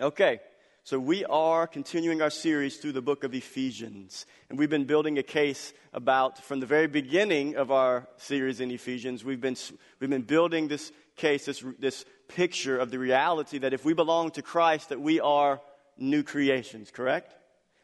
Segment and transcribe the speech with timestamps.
[0.00, 0.38] Okay,
[0.84, 4.26] so we are continuing our series through the book of Ephesians.
[4.48, 8.70] And we've been building a case about, from the very beginning of our series in
[8.70, 9.56] Ephesians, we've been,
[9.98, 14.30] we've been building this case, this, this picture of the reality that if we belong
[14.32, 15.60] to Christ, that we are
[15.96, 17.34] new creations, correct?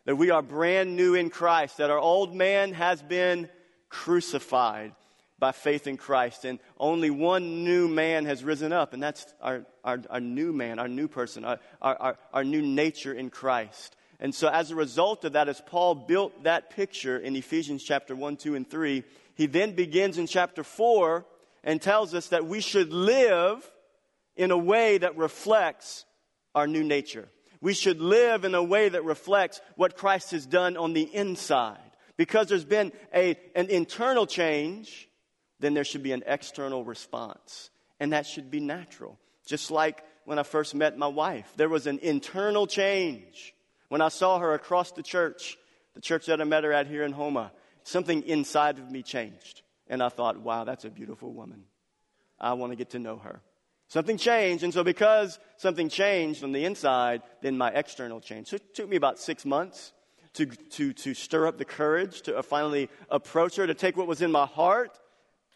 [0.04, 3.48] That we are brand new in Christ, that our old man has been
[3.88, 4.92] crucified
[5.38, 6.44] by faith in Christ.
[6.44, 10.78] And only one new man has risen up, and that's our, our, our new man,
[10.78, 13.96] our new person, our, our, our new nature in Christ.
[14.20, 18.14] And so, as a result of that, as Paul built that picture in Ephesians chapter
[18.14, 19.02] 1, 2, and 3,
[19.34, 21.26] he then begins in chapter 4
[21.64, 23.70] and tells us that we should live
[24.36, 26.04] in a way that reflects
[26.54, 27.28] our new nature.
[27.60, 31.78] We should live in a way that reflects what Christ has done on the inside.
[32.16, 35.08] Because there's been a, an internal change,
[35.60, 37.70] then there should be an external response.
[38.00, 39.18] And that should be natural.
[39.46, 43.54] Just like when I first met my wife, there was an internal change.
[43.88, 45.56] When I saw her across the church,
[45.94, 47.52] the church that I met her at here in Houma.
[47.84, 49.62] something inside of me changed.
[49.88, 51.64] And I thought, wow, that's a beautiful woman.
[52.40, 53.40] I want to get to know her.
[53.88, 54.64] Something changed.
[54.64, 58.48] And so, because something changed on the inside, then my external changed.
[58.48, 59.92] So, it took me about six months
[60.34, 64.06] to, to, to stir up the courage to uh, finally approach her, to take what
[64.06, 64.98] was in my heart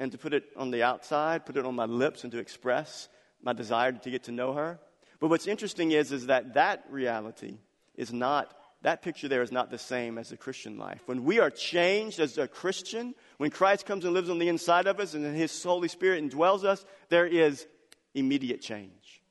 [0.01, 3.09] and to put it on the outside, put it on my lips, and to express
[3.43, 4.79] my desire to get to know her.
[5.21, 7.59] But what's interesting is, is that that reality
[7.95, 11.03] is not, that picture there is not the same as the Christian life.
[11.07, 14.87] When we are changed as a Christian, when Christ comes and lives on the inside
[14.87, 17.67] of us and His Holy Spirit indwells us, there is
[18.15, 19.23] immediate change.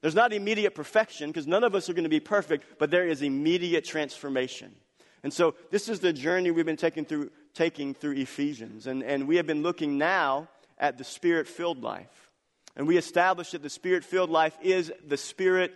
[0.00, 3.06] There's not immediate perfection because none of us are going to be perfect, but there
[3.06, 4.74] is immediate transformation.
[5.22, 8.86] And so this is the journey we've been taking through, taking through Ephesians.
[8.86, 12.30] And, and we have been looking now at the spirit filled life.
[12.76, 15.72] And we established that the spirit filled life is the spirit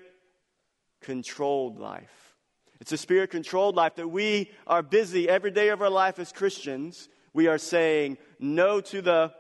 [1.01, 2.35] controlled life.
[2.81, 6.33] It's a spirit controlled life that we are busy every day of our life as
[6.33, 7.09] Christians.
[7.33, 9.33] We are saying no to the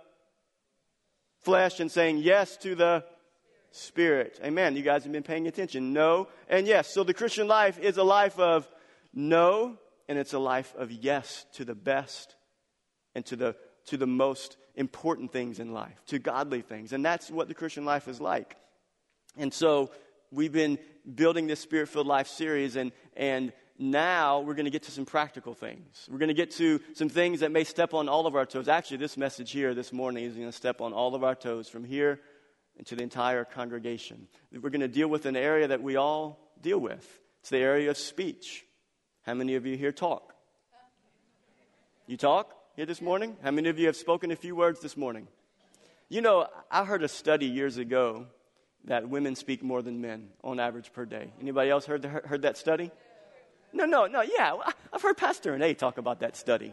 [1.41, 3.05] flesh and saying yes to the
[3.73, 4.41] spirit.
[4.45, 4.77] Amen.
[4.77, 5.93] You guys have been paying attention.
[5.93, 6.89] No and yes.
[6.89, 8.69] So the Christian life is a life of
[9.15, 9.79] no
[10.09, 12.37] and it's a life of yes to the best
[13.15, 13.57] and to the,
[13.87, 16.93] to the most important things in life, to godly things.
[16.93, 18.57] And that's what the Christian life is like.
[19.37, 19.91] And so
[20.31, 20.79] we've been
[21.15, 25.07] building this spirit filled life series, and, and now we're going to get to some
[25.07, 26.07] practical things.
[26.11, 28.69] We're going to get to some things that may step on all of our toes.
[28.69, 31.69] Actually, this message here this morning is going to step on all of our toes
[31.69, 32.21] from here
[32.77, 34.29] into the entire congregation.
[34.53, 37.07] We're going to deal with an area that we all deal with.
[37.41, 38.66] It's the area of speech.
[39.27, 40.37] How many of you here talk?
[42.07, 43.37] You talk here this morning?
[43.43, 45.27] How many of you have spoken a few words this morning?
[46.09, 48.27] You know, I heard a study years ago
[48.85, 51.33] that women speak more than men on average per day.
[51.41, 52.93] Anybody else heard, heard that study?
[53.73, 54.53] No, no, no, yeah.
[54.93, 56.73] I've heard Pastor Renee talk about that study,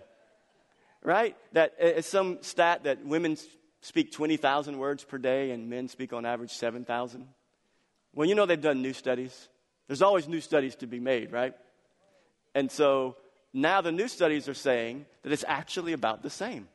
[1.02, 1.36] right?
[1.54, 3.36] That it's some stat that women
[3.82, 7.28] speak 20,000 words per day and men speak on average 7,000.
[8.14, 9.50] Well, you know they've done new studies.
[9.88, 11.56] There's always new studies to be made, right?
[12.56, 13.18] And so
[13.54, 16.68] now the new studies are saying that it's actually about the same.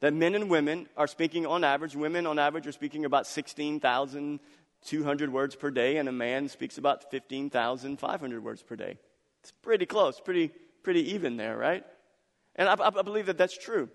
[0.00, 5.32] That men and women are speaking on average, women on average are speaking about 16,200
[5.32, 8.96] words per day, and a man speaks about 15,500 words per day.
[9.40, 10.52] It's pretty close, pretty,
[10.82, 11.84] pretty even there, right?
[12.54, 13.88] And I, I believe that that's true.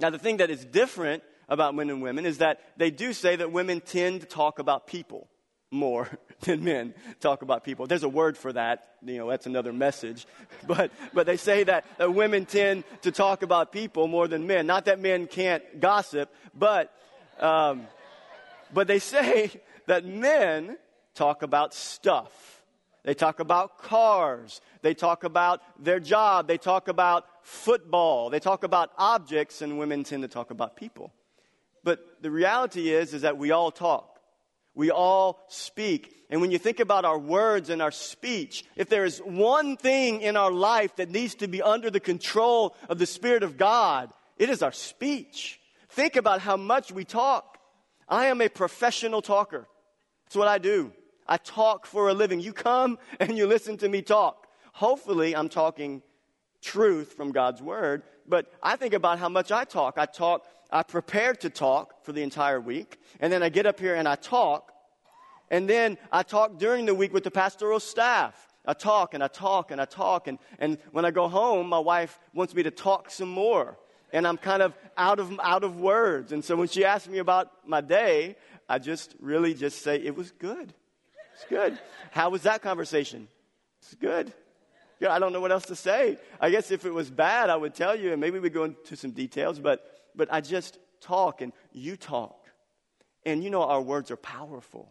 [0.00, 3.36] Now, the thing that is different about men and women is that they do say
[3.36, 5.28] that women tend to talk about people
[5.72, 6.08] more
[6.40, 7.86] than men talk about people.
[7.86, 8.88] There's a word for that.
[9.04, 10.26] You know, that's another message.
[10.64, 14.64] But, but they say that, that women tend to talk about people more than men.
[14.64, 16.92] Not that men can't gossip, but,
[17.40, 17.88] um,
[18.72, 19.50] but they say
[19.86, 20.78] that men
[21.16, 22.62] talk about stuff.
[23.02, 24.60] They talk about cars.
[24.82, 26.46] They talk about their job.
[26.46, 28.30] They talk about football.
[28.30, 31.12] They talk about objects, and women tend to talk about people.
[31.82, 34.11] But the reality is, is that we all talk.
[34.74, 36.14] We all speak.
[36.30, 40.22] And when you think about our words and our speech, if there is one thing
[40.22, 44.12] in our life that needs to be under the control of the Spirit of God,
[44.38, 45.60] it is our speech.
[45.90, 47.58] Think about how much we talk.
[48.08, 49.68] I am a professional talker.
[50.24, 50.92] That's what I do.
[51.26, 52.40] I talk for a living.
[52.40, 54.46] You come and you listen to me talk.
[54.72, 56.02] Hopefully, I'm talking
[56.62, 59.98] truth from God's Word, but I think about how much I talk.
[59.98, 63.78] I talk I prepare to talk for the entire week, and then I get up
[63.78, 64.72] here and I talk,
[65.50, 68.48] and then I talk during the week with the pastoral staff.
[68.64, 71.78] I talk and I talk and I talk, and, and when I go home, my
[71.78, 73.76] wife wants me to talk some more.
[74.14, 76.32] And I'm kind of out of, out of words.
[76.32, 78.36] And so when she asks me about my day,
[78.68, 80.72] I just really just say, it was good.
[81.34, 81.78] It's good.
[82.10, 83.28] How was that conversation?
[83.80, 84.32] It's good.
[85.06, 86.18] I don't know what else to say.
[86.40, 88.96] I guess if it was bad, I would tell you, and maybe we'd go into
[88.96, 92.46] some details, but, but I just talk and you talk.
[93.24, 94.90] And you know, our words are powerful.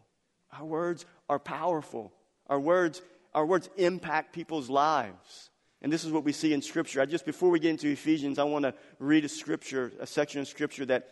[0.58, 2.14] Our words are powerful.
[2.48, 3.02] Our words,
[3.34, 5.50] our words impact people's lives.
[5.82, 7.02] And this is what we see in Scripture.
[7.02, 10.42] I just before we get into Ephesians, I want to read a scripture, a section
[10.42, 11.10] of Scripture that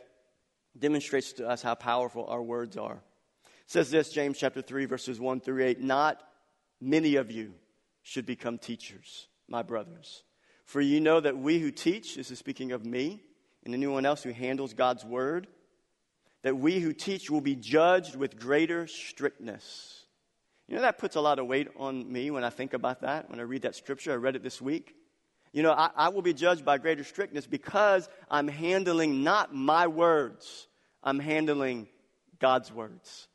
[0.78, 3.02] demonstrates to us how powerful our words are.
[3.46, 5.82] It says this, James chapter 3, verses 1 through 8.
[5.82, 6.22] Not
[6.80, 7.54] many of you
[8.04, 10.24] should become teachers, my brothers.
[10.66, 13.22] For you know that we who teach, this is speaking of me,
[13.64, 15.48] and anyone else who handles God's word,
[16.44, 20.06] that we who teach will be judged with greater strictness.
[20.68, 23.30] You know, that puts a lot of weight on me when I think about that,
[23.30, 24.14] when I read that scripture.
[24.14, 24.96] I read it this week.
[25.52, 29.88] You know, I, I will be judged by greater strictness because I'm handling not my
[29.88, 30.68] words,
[31.04, 31.88] I'm handling
[32.40, 33.28] God's words.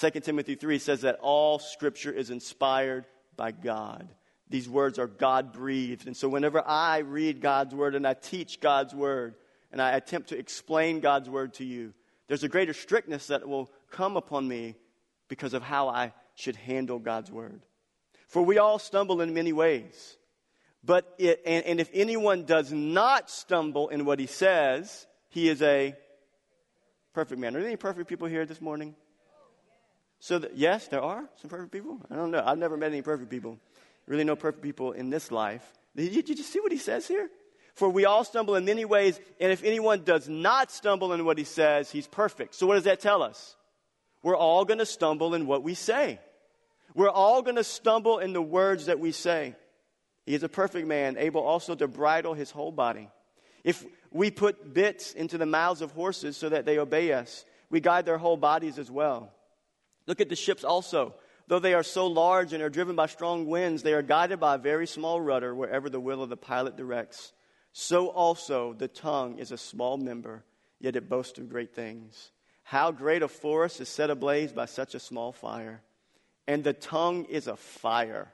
[0.00, 3.04] 2 Timothy 3 says that all scripture is inspired
[3.36, 4.08] by God.
[4.48, 6.06] These words are God breathed.
[6.06, 9.34] And so whenever I read God's word and I teach God's word
[9.72, 11.94] and I attempt to explain God's word to you,
[12.28, 14.76] there's a greater strictness that will come upon me
[15.28, 17.62] because of how I should handle God's word.
[18.28, 20.16] For we all stumble in many ways.
[20.84, 25.60] But it, and, and if anyone does not stumble in what he says, he is
[25.62, 25.94] a
[27.12, 27.54] perfect man.
[27.54, 28.94] Are there any perfect people here this morning?
[30.20, 31.98] So, that, yes, there are some perfect people.
[32.10, 32.42] I don't know.
[32.44, 33.58] I've never met any perfect people.
[34.06, 35.72] Really, no perfect people in this life.
[35.96, 37.28] Did you, did you see what he says here?
[37.80, 41.38] For we all stumble in many ways, and if anyone does not stumble in what
[41.38, 42.54] he says, he's perfect.
[42.54, 43.56] So, what does that tell us?
[44.22, 46.20] We're all going to stumble in what we say.
[46.94, 49.54] We're all going to stumble in the words that we say.
[50.26, 53.08] He is a perfect man, able also to bridle his whole body.
[53.64, 57.80] If we put bits into the mouths of horses so that they obey us, we
[57.80, 59.32] guide their whole bodies as well.
[60.06, 61.14] Look at the ships also.
[61.48, 64.56] Though they are so large and are driven by strong winds, they are guided by
[64.56, 67.32] a very small rudder wherever the will of the pilot directs.
[67.72, 70.44] So also the tongue is a small member,
[70.80, 72.32] yet it boasts of great things.
[72.62, 75.82] How great a forest is set ablaze by such a small fire.
[76.46, 78.32] And the tongue is a fire,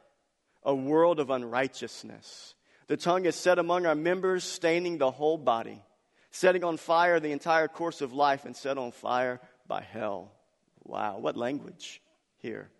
[0.63, 2.55] a world of unrighteousness.
[2.87, 5.83] The tongue is set among our members, staining the whole body,
[6.31, 10.33] setting on fire the entire course of life, and set on fire by hell.
[10.85, 12.01] Wow, what language
[12.39, 12.71] here.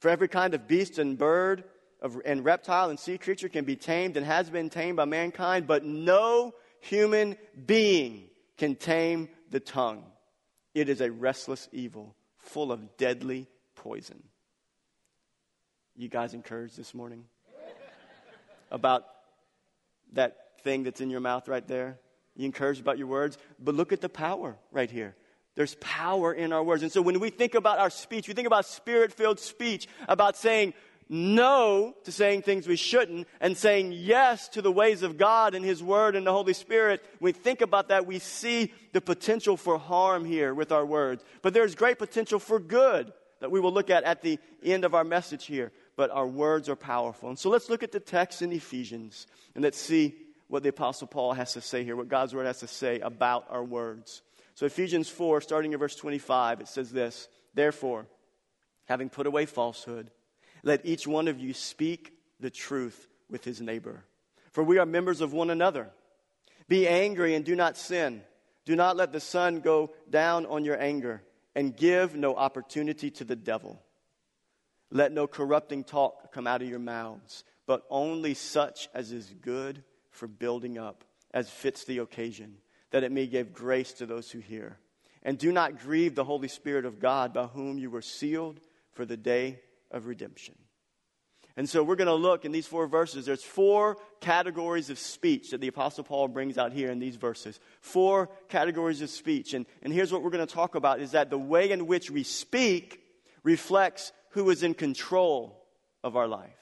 [0.00, 1.64] For every kind of beast and bird,
[2.00, 5.66] of, and reptile and sea creature can be tamed and has been tamed by mankind,
[5.66, 7.36] but no human
[7.66, 8.24] being
[8.56, 10.04] can tame the tongue.
[10.74, 14.22] It is a restless evil full of deadly poison.
[15.96, 17.24] You guys encouraged this morning
[18.70, 19.04] about
[20.12, 21.98] that thing that's in your mouth right there?
[22.36, 23.36] You encouraged about your words?
[23.58, 25.16] But look at the power right here.
[25.56, 26.84] There's power in our words.
[26.84, 30.36] And so when we think about our speech, we think about spirit filled speech, about
[30.36, 30.74] saying
[31.08, 35.64] no to saying things we shouldn't and saying yes to the ways of God and
[35.64, 39.56] His Word and the Holy Spirit, when we think about that, we see the potential
[39.56, 41.24] for harm here with our words.
[41.42, 44.94] But there's great potential for good that we will look at at the end of
[44.94, 45.72] our message here.
[45.96, 47.28] But our words are powerful.
[47.28, 50.14] And so let's look at the text in Ephesians and let's see
[50.48, 53.46] what the Apostle Paul has to say here, what God's Word has to say about
[53.50, 54.22] our words.
[54.54, 58.06] So, Ephesians 4, starting in verse 25, it says this Therefore,
[58.86, 60.10] having put away falsehood,
[60.68, 64.04] let each one of you speak the truth with his neighbor.
[64.52, 65.88] For we are members of one another.
[66.68, 68.20] Be angry and do not sin.
[68.66, 71.22] Do not let the sun go down on your anger,
[71.54, 73.80] and give no opportunity to the devil.
[74.90, 79.82] Let no corrupting talk come out of your mouths, but only such as is good
[80.10, 82.58] for building up, as fits the occasion,
[82.90, 84.76] that it may give grace to those who hear.
[85.22, 88.60] And do not grieve the Holy Spirit of God, by whom you were sealed
[88.92, 90.54] for the day of redemption.
[91.56, 93.26] And so we're going to look in these four verses.
[93.26, 97.58] There's four categories of speech that the Apostle Paul brings out here in these verses.
[97.80, 99.54] Four categories of speech.
[99.54, 102.12] And, and here's what we're going to talk about is that the way in which
[102.12, 103.00] we speak
[103.42, 105.66] reflects who is in control
[106.04, 106.52] of our life.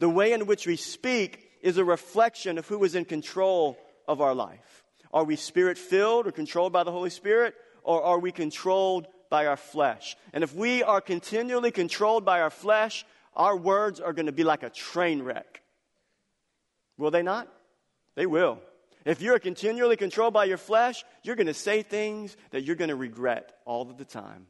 [0.00, 4.20] The way in which we speak is a reflection of who is in control of
[4.20, 4.84] our life.
[5.14, 7.54] Are we spirit filled or controlled by the Holy Spirit?
[7.82, 10.16] Or are we controlled by our flesh.
[10.32, 14.44] And if we are continually controlled by our flesh, our words are going to be
[14.44, 15.62] like a train wreck.
[16.98, 17.48] Will they not?
[18.16, 18.58] They will.
[19.06, 22.90] If you're continually controlled by your flesh, you're going to say things that you're going
[22.90, 24.46] to regret all of the time.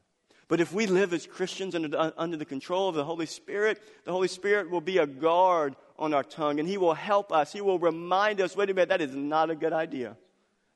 [0.49, 3.81] But if we live as Christians under the, under the control of the Holy Spirit,
[4.05, 7.53] the Holy Spirit will be a guard on our tongue and He will help us.
[7.53, 10.17] He will remind us wait a minute, that is not a good idea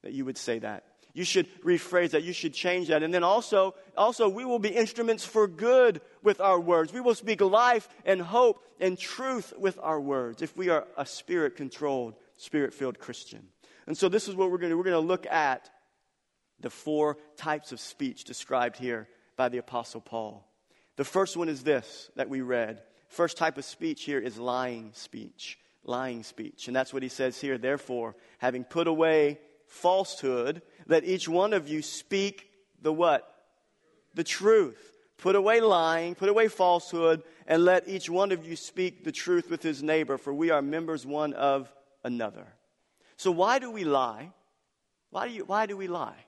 [0.03, 0.85] that you would say that.
[1.15, 2.25] You should rephrase that.
[2.25, 3.05] You should change that.
[3.05, 6.93] And then also, also, we will be instruments for good with our words.
[6.93, 11.07] We will speak life and hope and truth with our words if we are a
[11.07, 13.47] spirit controlled, spirit filled Christian.
[13.87, 14.77] And so, this is what we're going to do.
[14.77, 15.71] We're going to look at
[16.61, 20.45] the four types of speech described here by the Apostle Paul.
[20.97, 22.83] The first one is this that we read.
[23.09, 25.59] First type of speech here is lying speech.
[25.85, 26.67] Lying speech.
[26.67, 27.59] And that's what he says here.
[27.59, 29.39] Therefore, having put away
[29.75, 32.49] falsehood, let each one of you speak
[32.81, 33.29] the what?
[34.15, 34.79] The truth.
[35.19, 39.51] Put away lying, put away falsehood, and let each one of you speak the truth
[39.51, 42.47] with his neighbor, for we are members one of another.
[43.17, 44.31] So, why do we lie?
[45.11, 46.27] Why do, you, why do we lie?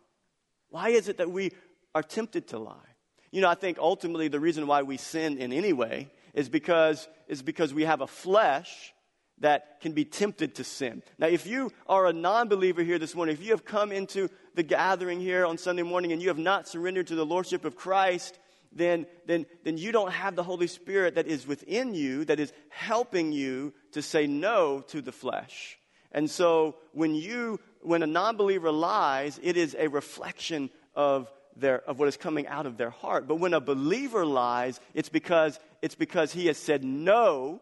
[0.70, 1.52] Why is it that we
[1.94, 2.90] are tempted to lie?
[3.30, 7.08] You know, I think ultimately the reason why we sin in any way is because,
[7.28, 8.94] is because we have a flesh
[9.40, 11.02] that can be tempted to sin.
[11.18, 14.28] Now, if you are a non believer here this morning, if you have come into
[14.54, 17.76] the gathering here on Sunday morning and you have not surrendered to the Lordship of
[17.76, 18.38] Christ,
[18.72, 22.52] then, then, then you don't have the Holy Spirit that is within you, that is
[22.68, 25.78] helping you to say no to the flesh.
[26.12, 31.80] And so when you, when a non believer lies, it is a reflection of their,
[31.82, 33.26] of what is coming out of their heart.
[33.26, 37.60] But when a believer lies, it's because, it's because he has said no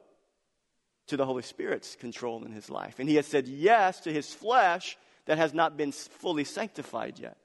[1.07, 2.99] to the Holy Spirit's control in his life.
[2.99, 4.97] And he has said yes to his flesh
[5.27, 7.37] that has not been fully sanctified yet.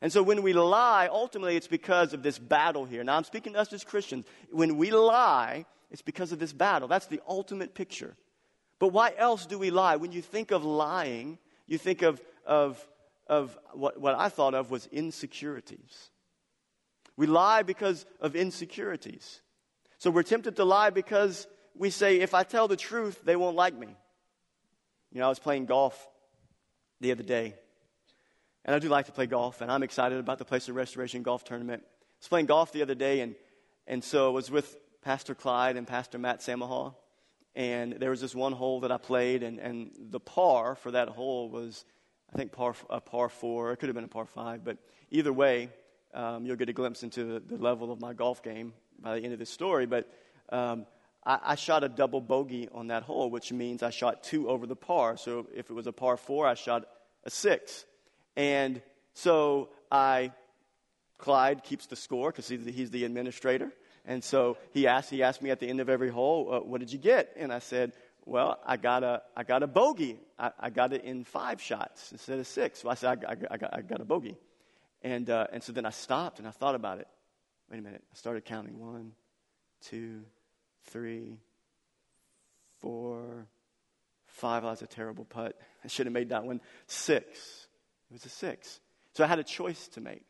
[0.00, 3.04] And so when we lie, ultimately it's because of this battle here.
[3.04, 4.26] Now I'm speaking to us as Christians.
[4.50, 6.88] When we lie, it's because of this battle.
[6.88, 8.16] That's the ultimate picture.
[8.78, 9.96] But why else do we lie?
[9.96, 12.86] When you think of lying, you think of, of,
[13.26, 16.10] of what, what I thought of was insecurities.
[17.16, 19.40] We lie because of insecurities.
[19.98, 21.46] So we're tempted to lie because
[21.76, 23.88] we say, if I tell the truth, they won't like me.
[25.12, 26.08] You know, I was playing golf
[27.00, 27.54] the other day,
[28.64, 31.22] and I do like to play golf, and I'm excited about the Place of Restoration
[31.22, 31.82] golf tournament.
[31.84, 33.34] I was playing golf the other day, and,
[33.86, 36.94] and so I was with Pastor Clyde and Pastor Matt Samaha,
[37.54, 41.08] and there was this one hole that I played, and, and the par for that
[41.08, 41.84] hole was,
[42.32, 43.72] I think, par, a par four.
[43.72, 44.78] It could have been a par five, but
[45.10, 45.68] either way,
[46.14, 49.24] um, you'll get a glimpse into the, the, level of my golf game by the
[49.24, 49.86] end of this story.
[49.86, 50.08] But
[50.50, 50.86] um,
[51.26, 54.66] I, I, shot a double bogey on that hole, which means I shot two over
[54.66, 55.16] the par.
[55.16, 56.86] So if it was a par four, I shot
[57.24, 57.84] a six.
[58.36, 58.82] And
[59.14, 60.32] so I,
[61.18, 63.72] Clyde keeps the score because he's, he's the administrator.
[64.04, 66.80] And so he asked, he asked me at the end of every hole, uh, what
[66.80, 67.32] did you get?
[67.36, 67.92] And I said,
[68.26, 70.18] well, I got a, I got a bogey.
[70.38, 72.80] I, I got it in five shots instead of six.
[72.80, 74.36] So I said, I, I, I, got, I got a bogey.
[75.02, 77.08] And, uh, and so then I stopped and I thought about it.
[77.70, 78.02] Wait a minute.
[78.12, 79.12] I started counting one,
[79.82, 80.22] two,
[80.84, 81.38] three,
[82.80, 83.46] four,
[84.26, 84.64] five.
[84.64, 85.58] Oh, that's a terrible putt.
[85.84, 86.60] I should have made that one.
[86.86, 87.28] Six.
[88.10, 88.80] It was a six.
[89.14, 90.24] So I had a choice to make.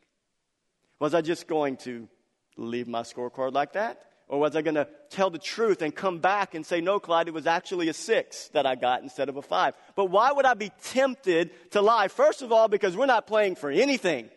[1.01, 2.09] Was I just going to
[2.57, 4.03] leave my scorecard like that?
[4.27, 7.29] Or was I going to tell the truth and come back and say, no, Clyde,
[7.29, 9.75] it was actually a six that I got instead of a five?
[9.97, 12.09] But why would I be tempted to lie?
[12.09, 14.31] First of all, because we're not playing for anything.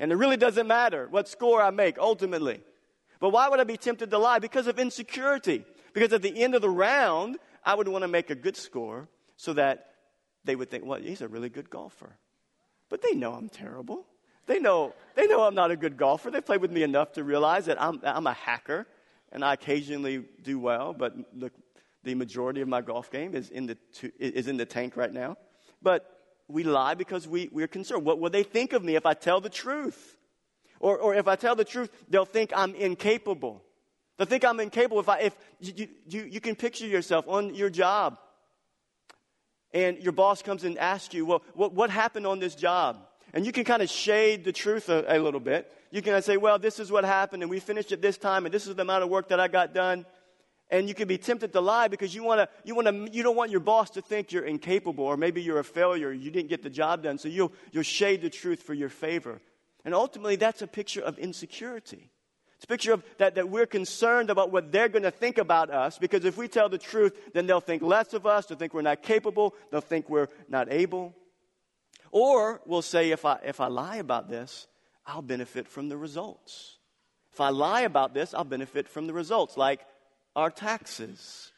[0.00, 2.62] And it really doesn't matter what score I make ultimately.
[3.20, 4.38] But why would I be tempted to lie?
[4.38, 5.64] Because of insecurity.
[5.92, 9.08] Because at the end of the round, I would want to make a good score
[9.36, 9.86] so that
[10.44, 12.16] they would think, well, he's a really good golfer.
[12.88, 14.06] But they know I'm terrible.
[14.46, 16.30] They know, they know I'm not a good golfer.
[16.30, 18.86] They've played with me enough to realize that I'm, I'm a hacker
[19.30, 21.50] and I occasionally do well, but the,
[22.04, 23.76] the majority of my golf game is in, the,
[24.18, 25.36] is in the tank right now.
[25.82, 26.08] But
[26.48, 28.06] we lie because we, we're concerned.
[28.06, 30.16] What will they think of me if I tell the truth?
[30.80, 33.62] Or, or if I tell the truth, they'll think I'm incapable.
[34.16, 35.00] They'll think I'm incapable.
[35.00, 38.18] If, I, if you, you, you can picture yourself on your job
[39.72, 42.96] and your boss comes and asks you, well, what, what happened on this job?
[43.34, 45.70] And you can kind of shade the truth a, a little bit.
[45.90, 48.54] You can say, well, this is what happened and we finished at this time and
[48.54, 50.06] this is the amount of work that I got done.
[50.70, 53.50] And you can be tempted to lie because you, wanna, you, wanna, you don't want
[53.50, 56.70] your boss to think you're incapable or maybe you're a failure, you didn't get the
[56.70, 57.18] job done.
[57.18, 59.40] So you'll, you'll shade the truth for your favor.
[59.88, 62.10] And ultimately, that's a picture of insecurity.
[62.56, 65.70] It's a picture of that, that we're concerned about what they're going to think about
[65.70, 68.74] us because if we tell the truth, then they'll think less of us, they'll think
[68.74, 71.14] we're not capable, they'll think we're not able.
[72.10, 74.66] Or we'll say, if I, if I lie about this,
[75.06, 76.76] I'll benefit from the results.
[77.32, 79.80] If I lie about this, I'll benefit from the results, like
[80.36, 81.50] our taxes.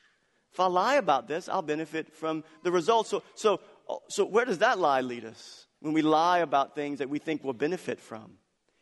[0.53, 3.11] If I lie about this, I'll benefit from the results.
[3.11, 3.59] So, so,
[4.07, 5.67] so where does that lie lead us?
[5.81, 8.33] When we lie about things that we think we'll benefit from.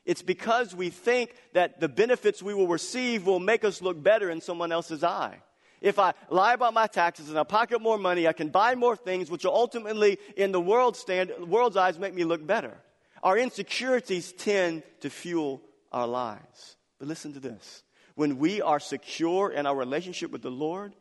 [0.05, 4.31] It's because we think that the benefits we will receive will make us look better
[4.31, 5.43] in someone else's eye.
[5.81, 8.97] If I lie about my taxes and I pocket more money, I can buy more
[8.97, 12.77] things, which will ultimately, in the world's, stand, world's eyes, make me look better.
[13.23, 15.61] Our insecurities tend to fuel
[15.93, 16.77] our lies.
[16.99, 17.83] But listen to this
[18.15, 20.93] when we are secure in our relationship with the Lord,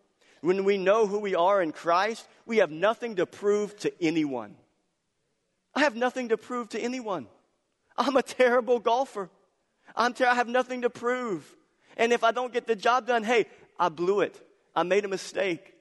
[0.42, 4.56] when we know who we are in Christ, we have nothing to prove to anyone.
[5.78, 7.28] I have nothing to prove to anyone.
[8.00, 9.30] I'm a terrible golfer.
[9.96, 11.56] I'm ter- I have nothing to prove.
[11.98, 13.46] And if I don't get the job done, hey,
[13.80, 14.42] I blew it.
[14.76, 15.76] I made a mistake.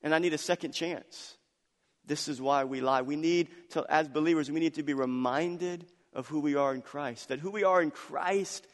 [0.00, 1.36] And I need a second chance.
[2.06, 3.02] This is why we lie.
[3.02, 6.80] We need to, as believers, we need to be reminded of who we are in
[6.80, 7.30] Christ.
[7.30, 8.64] That who we are in Christ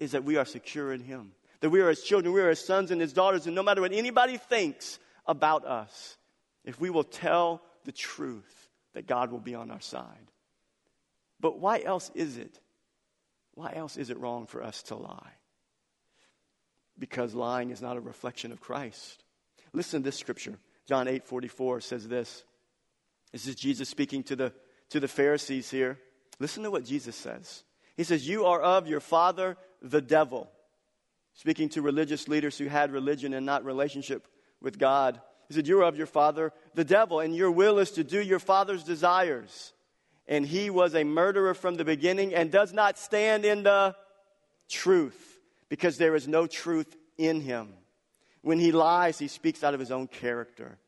[0.00, 1.30] is that we are secure in Him.
[1.60, 3.82] That we are His children, we are His sons and His daughters, and no matter
[3.82, 6.16] what anybody thinks about us,
[6.64, 8.59] if we will tell the truth,
[8.94, 10.30] that God will be on our side.
[11.40, 12.58] But why else is it?
[13.54, 15.32] Why else is it wrong for us to lie?
[16.98, 19.24] Because lying is not a reflection of Christ.
[19.72, 20.58] Listen to this scripture.
[20.86, 22.44] John 8 44 says this.
[23.32, 24.52] This is Jesus speaking to the,
[24.90, 25.98] to the Pharisees here.
[26.38, 27.64] Listen to what Jesus says.
[27.96, 30.50] He says, You are of your father, the devil.
[31.34, 34.26] Speaking to religious leaders who had religion and not relationship
[34.60, 35.20] with God.
[35.50, 38.38] He said, You're of your father, the devil, and your will is to do your
[38.38, 39.72] father's desires.
[40.28, 43.96] And he was a murderer from the beginning and does not stand in the
[44.68, 47.70] truth because there is no truth in him.
[48.42, 50.78] When he lies, he speaks out of his own character,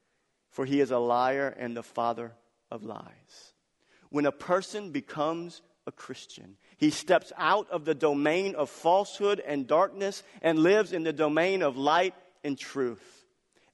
[0.51, 2.31] for he is a liar and the father
[2.71, 3.53] of lies.
[4.11, 9.67] When a person becomes a Christian, he steps out of the domain of falsehood and
[9.67, 12.15] darkness and lives in the domain of light
[12.45, 13.22] and truth.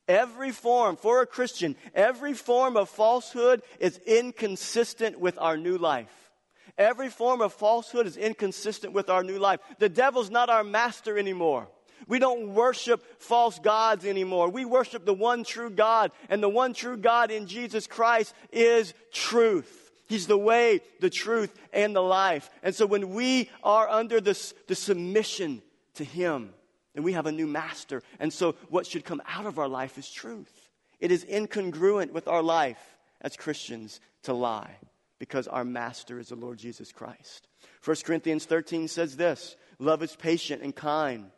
[0.09, 6.31] Every form, for a Christian, every form of falsehood is inconsistent with our new life.
[6.79, 9.61] Every form of falsehood is inconsistent with our new life.
[9.79, 11.69] The devil's not our master anymore.
[12.07, 14.49] We don't worship false gods anymore.
[14.49, 18.95] We worship the one true God, and the one true God in Jesus Christ is
[19.13, 19.91] truth.
[20.07, 22.49] He's the way, the truth, and the life.
[22.63, 25.61] And so when we are under this, the submission
[25.95, 26.55] to Him,
[26.95, 28.03] then we have a new master.
[28.19, 30.53] And so what should come out of our life is truth.
[31.01, 34.77] It is incongruent with our life as Christians to lie
[35.19, 37.49] because our master is the Lord Jesus Christ.
[37.85, 41.31] 1 Corinthians 13 says this Love is patient and kind.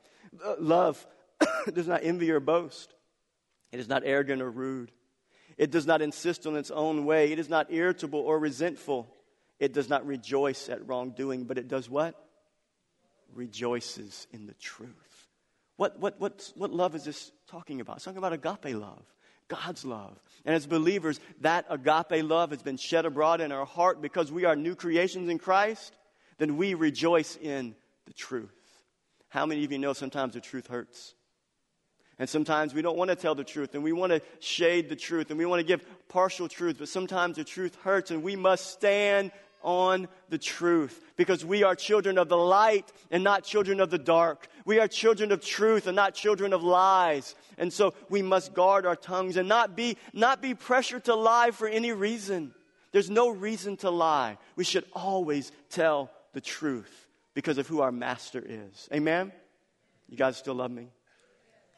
[0.45, 1.07] Uh, love
[1.75, 2.95] does not envy or boast.
[3.73, 4.91] It is not arrogant or rude.
[5.57, 7.33] It does not insist on its own way.
[7.33, 9.15] It is not irritable or resentful.
[9.59, 12.15] It does not rejoice at wrongdoing, but it does what?
[13.35, 15.10] Rejoices in the truth.
[15.81, 17.97] What, what, what, what love is this talking about?
[17.97, 19.03] It's talking about agape love,
[19.49, 20.21] God's love.
[20.45, 24.45] And as believers, that agape love has been shed abroad in our heart because we
[24.45, 25.97] are new creations in Christ.
[26.37, 28.53] Then we rejoice in the truth.
[29.31, 31.15] How many of you know sometimes the truth hurts?
[32.19, 34.97] And sometimes we don't want to tell the truth and we want to shade the
[34.97, 38.37] truth and we want to give partial truth, but sometimes the truth hurts and we
[38.37, 43.81] must stand on the truth because we are children of the light and not children
[43.81, 44.49] of the dark.
[44.65, 47.35] We are children of truth and not children of lies.
[47.59, 51.51] And so we must guard our tongues and not be, not be pressured to lie
[51.51, 52.55] for any reason.
[52.93, 54.39] There's no reason to lie.
[54.57, 58.89] We should always tell the truth because of who our master is.
[58.93, 59.33] Amen?
[60.09, 60.89] You guys still love me?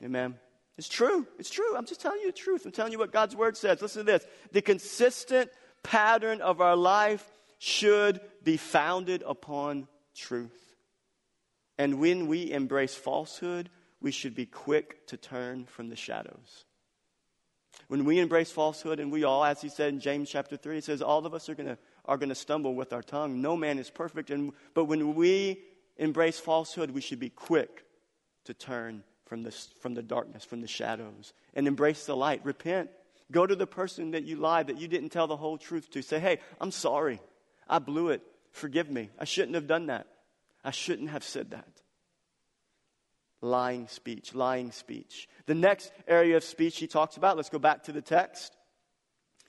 [0.03, 0.37] Amen.
[0.79, 1.27] It's true.
[1.39, 1.77] It's true.
[1.77, 2.65] I'm just telling you the truth.
[2.65, 3.83] I'm telling you what God's word says.
[3.83, 4.27] Listen to this.
[4.53, 5.51] The consistent
[5.83, 7.29] pattern of our life
[7.65, 10.75] should be founded upon truth.
[11.79, 13.71] And when we embrace falsehood,
[14.01, 16.65] we should be quick to turn from the shadows.
[17.87, 20.83] When we embrace falsehood, and we all, as he said in James chapter 3, it
[20.83, 23.41] says all of us are going to are to stumble with our tongue.
[23.41, 24.31] No man is perfect.
[24.31, 25.63] And, but when we
[25.99, 27.85] embrace falsehood, we should be quick
[28.47, 32.41] to turn from, this, from the darkness, from the shadows, and embrace the light.
[32.43, 32.91] Repent.
[33.31, 36.03] Go to the person that you lied, that you didn't tell the whole truth to.
[36.03, 37.21] Say, hey, I'm sorry.
[37.69, 38.23] I blew it.
[38.51, 39.11] Forgive me.
[39.19, 40.07] I shouldn't have done that.
[40.65, 41.69] I shouldn't have said that.
[43.41, 45.29] Lying speech, lying speech.
[45.47, 48.57] The next area of speech he talks about, let's go back to the text.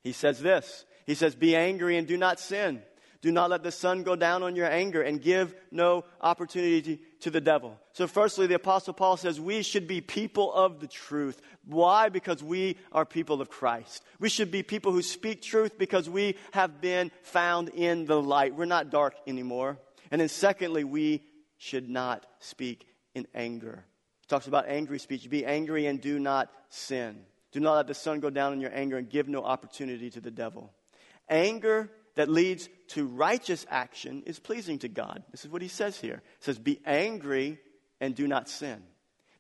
[0.04, 2.82] He says this He says, Be angry and do not sin.
[3.24, 7.30] Do not let the sun go down on your anger and give no opportunity to
[7.30, 7.80] the devil.
[7.94, 11.42] So, firstly, the Apostle Paul says we should be people of the truth.
[11.66, 12.10] Why?
[12.10, 14.04] Because we are people of Christ.
[14.20, 18.56] We should be people who speak truth because we have been found in the light.
[18.56, 19.78] We're not dark anymore.
[20.12, 21.24] And then, secondly, we
[21.58, 23.86] should not speak in anger.
[24.20, 25.30] He talks about angry speech.
[25.30, 27.22] Be angry and do not sin.
[27.54, 30.20] Do not let the sun go down in your anger and give no opportunity to
[30.20, 30.74] the devil.
[31.30, 35.24] Anger that leads to righteous action is pleasing to God.
[35.32, 36.22] This is what he says here.
[36.40, 37.60] He says, Be angry
[38.00, 38.84] and do not sin.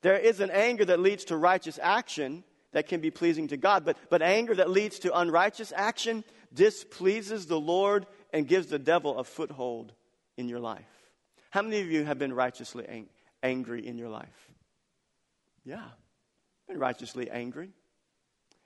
[0.01, 3.85] There is an anger that leads to righteous action that can be pleasing to God,
[3.85, 9.17] but, but anger that leads to unrighteous action displeases the Lord and gives the devil
[9.19, 9.93] a foothold
[10.37, 10.85] in your life.
[11.51, 13.09] How many of you have been righteously ang-
[13.43, 14.49] angry in your life?
[15.63, 15.85] Yeah,
[16.67, 17.69] been righteously angry.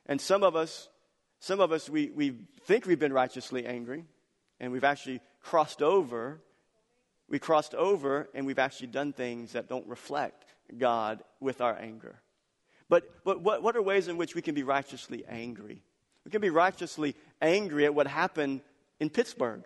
[0.05, 0.87] And some of us,
[1.39, 4.05] some of us, we, we think we've been righteously angry,
[4.59, 6.41] and we've actually crossed over.
[7.29, 10.45] We crossed over, and we've actually done things that don't reflect
[10.77, 12.21] God with our anger.
[12.89, 15.83] But, but what, what are ways in which we can be righteously angry?
[16.25, 18.61] We can be righteously angry at what happened
[18.99, 19.63] in Pittsburgh,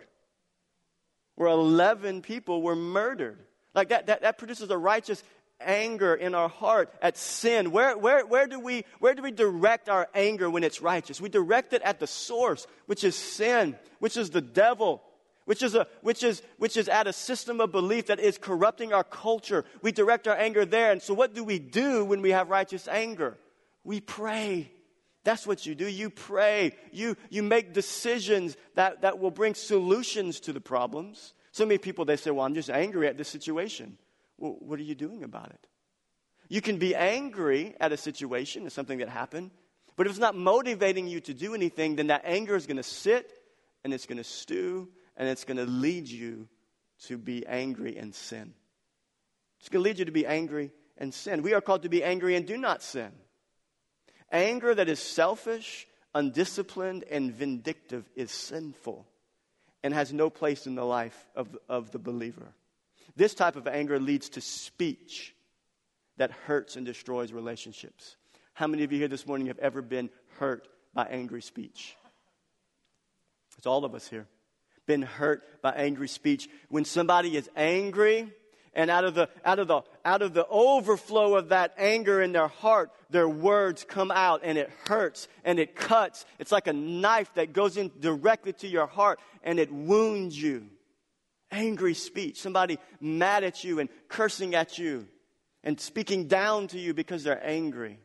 [1.36, 3.38] where 11 people were murdered.
[3.74, 5.22] Like that, that, that produces a righteous
[5.64, 7.70] anger in our heart at sin.
[7.70, 11.20] Where, where, where, do we, where do we direct our anger when it's righteous?
[11.20, 15.02] We direct it at the source, which is sin, which is the devil.
[15.44, 18.92] Which is, a, which, is, which is at a system of belief that is corrupting
[18.92, 19.64] our culture.
[19.82, 20.92] We direct our anger there.
[20.92, 23.36] And so, what do we do when we have righteous anger?
[23.82, 24.70] We pray.
[25.24, 25.86] That's what you do.
[25.88, 26.76] You pray.
[26.92, 31.34] You, you make decisions that, that will bring solutions to the problems.
[31.52, 33.98] So many people, they say, Well, I'm just angry at this situation.
[34.42, 35.68] Well, what are you doing about it?
[36.48, 39.52] You can be angry at a situation, at something that happened,
[39.94, 42.82] but if it's not motivating you to do anything, then that anger is going to
[42.82, 43.32] sit
[43.84, 46.48] and it's going to stew and it's going to lead you
[47.04, 48.52] to be angry and sin.
[49.60, 51.42] It's going to lead you to be angry and sin.
[51.42, 53.12] We are called to be angry and do not sin.
[54.32, 59.06] Anger that is selfish, undisciplined, and vindictive is sinful
[59.84, 62.54] and has no place in the life of, of the believer.
[63.16, 65.34] This type of anger leads to speech
[66.16, 68.16] that hurts and destroys relationships.
[68.54, 71.96] How many of you here this morning have ever been hurt by angry speech?
[73.56, 74.26] It's all of us here.
[74.86, 76.48] Been hurt by angry speech.
[76.68, 78.32] When somebody is angry,
[78.74, 82.32] and out of the out of the out of the overflow of that anger in
[82.32, 86.72] their heart their words come out and it hurts and it cuts it's like a
[86.72, 90.66] knife that goes in directly to your heart and it wounds you
[91.52, 95.06] angry speech somebody mad at you and cursing at you
[95.62, 98.00] and speaking down to you because they're angry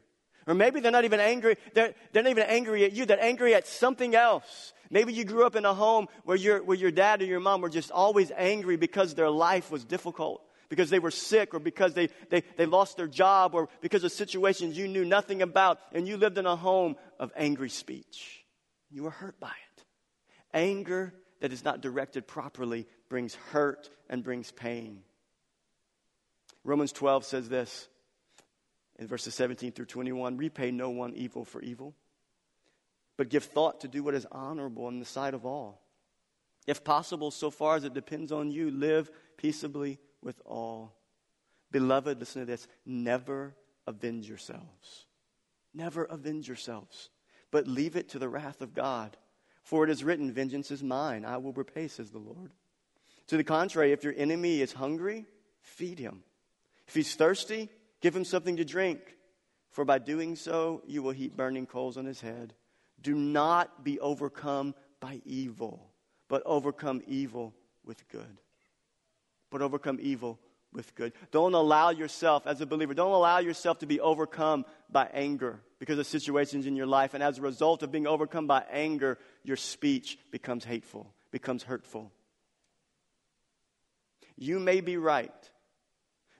[0.46, 3.56] or maybe they're not even angry they're, they're not even angry at you they're angry
[3.56, 7.22] at something else Maybe you grew up in a home where your, where your dad
[7.22, 11.12] or your mom were just always angry because their life was difficult because they were
[11.12, 15.06] sick or because they, they, they lost their job or because of situations you knew
[15.06, 18.46] nothing about and you lived in a home of angry speech.
[18.90, 19.84] You were hurt by it.
[20.54, 25.04] Anger that is not directed properly brings hurt and brings pain.
[26.64, 27.88] Romans 12 says this
[29.00, 31.96] in verses 17 through 21 repay no one evil for evil,
[33.16, 35.82] but give thought to do what is honorable in the sight of all.
[36.66, 40.94] If possible, so far as it depends on you, live peaceably with all.
[41.72, 45.06] Beloved, listen to this never avenge yourselves.
[45.74, 47.10] Never avenge yourselves,
[47.52, 49.16] but leave it to the wrath of God.
[49.64, 52.52] For it is written, Vengeance is mine, I will repay, says the Lord.
[53.28, 55.26] To the contrary, if your enemy is hungry,
[55.62, 56.24] feed him.
[56.88, 57.70] If he's thirsty,
[58.02, 59.00] give him something to drink.
[59.72, 62.54] For by doing so, you will heap burning coals on his head.
[63.02, 65.92] Do not be overcome by evil,
[66.30, 67.54] but overcome evil
[67.86, 68.38] with good
[69.50, 70.40] but overcome evil
[70.74, 71.14] with good.
[71.32, 75.98] Don't allow yourself, as a believer, don't allow yourself to be overcome by anger because
[75.98, 77.14] of situations in your life.
[77.14, 82.12] And as a result of being overcome by anger, your speech becomes hateful, becomes hurtful.
[84.38, 85.52] You may be right,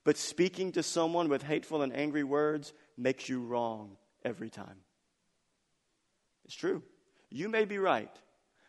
[0.04, 4.78] but speaking to someone with hateful and angry words makes you wrong every time.
[6.46, 6.84] It's true.
[7.30, 8.16] You may be right,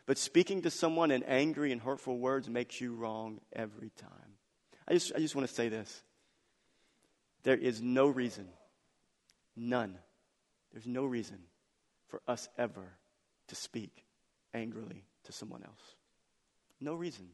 [0.05, 4.09] but speaking to someone in angry and hurtful words makes you wrong every time.
[4.87, 6.01] I just, I just want to say this.
[7.43, 8.49] There is no reason,
[9.55, 9.97] none,
[10.73, 11.37] there's no reason
[12.07, 12.97] for us ever
[13.47, 14.05] to speak
[14.53, 15.95] angrily to someone else.
[16.81, 17.29] No reason.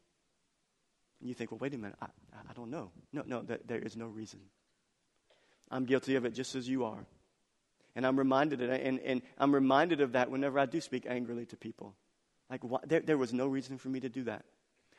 [1.20, 2.08] And you think, well, wait a minute, I,
[2.50, 2.92] I don't know.
[3.14, 4.40] No, no, there, there is no reason.
[5.72, 7.06] I'm guilty of it just as you are.
[7.96, 11.46] And I'm reminded of, and, and I'm reminded of that whenever I do speak angrily
[11.48, 11.96] to people.
[12.50, 14.46] Like, there, there was no reason for me to do that.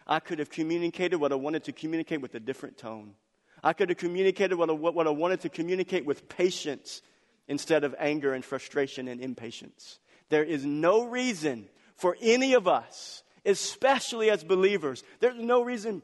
[0.06, 3.14] I could have communicated what I wanted to communicate with a different tone.
[3.62, 7.02] I could have communicated what I, what I wanted to communicate with patience
[7.48, 9.98] instead of anger and frustration and impatience.
[10.28, 16.02] There is no reason for any of us, especially as believers, there's no reason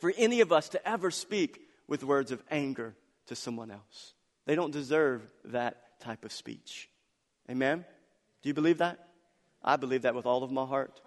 [0.00, 4.14] for any of us to ever speak with words of anger to someone else.
[4.46, 6.88] They don't deserve that type of speech.
[7.48, 7.84] Amen?
[8.42, 8.98] Do you believe that?
[9.62, 11.00] I believe that with all of my heart.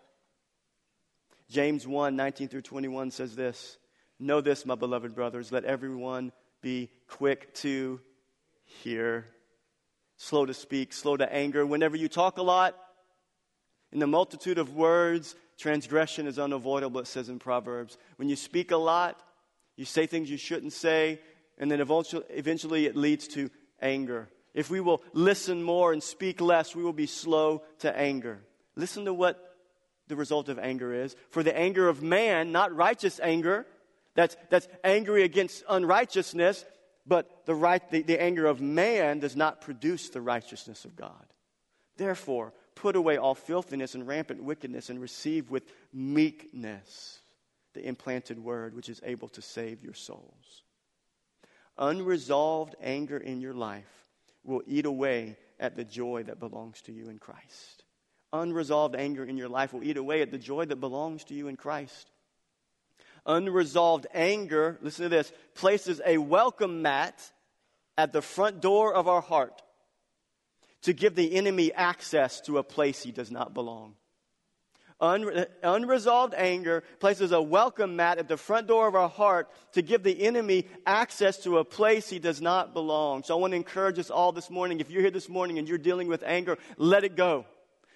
[1.50, 3.78] James 1 19 through 21 says this
[4.20, 6.32] Know this, my beloved brothers, let everyone
[6.62, 8.00] be quick to
[8.64, 9.26] hear,
[10.18, 11.66] slow to speak, slow to anger.
[11.66, 12.76] Whenever you talk a lot,
[13.92, 17.98] in the multitude of words, transgression is unavoidable, it says in Proverbs.
[18.18, 19.22] When you speak a lot,
[19.76, 21.20] you say things you shouldn't say,
[21.58, 23.50] and then eventually it leads to
[23.82, 24.30] anger.
[24.54, 28.42] If we will listen more and speak less, we will be slow to anger.
[28.76, 29.56] Listen to what
[30.08, 31.16] the result of anger is.
[31.30, 33.66] For the anger of man, not righteous anger,
[34.16, 36.66] that's, that's angry against unrighteousness,
[37.06, 41.26] but the, right, the, the anger of man does not produce the righteousness of God.
[41.98, 47.22] Therefore, put away all filthiness and rampant wickedness and receive with meekness
[47.74, 50.64] the implanted word which is able to save your souls.
[51.78, 53.88] Unresolved anger in your life
[54.44, 57.86] will eat away at the joy that belongs to you in Christ.
[58.34, 61.48] Unresolved anger in your life will eat away at the joy that belongs to you
[61.48, 62.12] in Christ.
[63.26, 67.32] Unresolved anger, listen to this, places a welcome mat
[67.98, 69.63] at the front door of our heart
[70.84, 73.96] to give the enemy access to a place he does not belong.
[75.02, 79.82] Unre- unresolved anger places a welcome mat at the front door of our heart to
[79.82, 83.24] give the enemy access to a place he does not belong.
[83.24, 84.80] So I want to encourage us all this morning.
[84.80, 87.46] If you're here this morning and you're dealing with anger, let it go.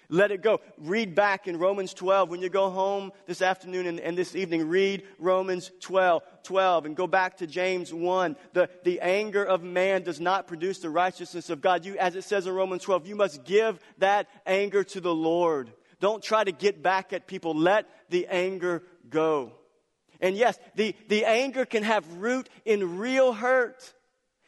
[0.10, 0.62] Let it go.
[0.78, 2.30] Read back in Romans 12.
[2.30, 6.96] When you go home this afternoon and, and, this evening, read Romans 12, 12 and
[6.96, 8.38] go back to James 1.
[8.54, 11.84] The, the anger of man does not produce the righteousness of God.
[11.84, 15.74] You, as it says in Romans 12, you must give that anger to the Lord.
[16.00, 17.54] Don't try to get back at people.
[17.54, 19.52] Let the anger go.
[20.22, 23.94] And yes, the, the anger can have root in real hurt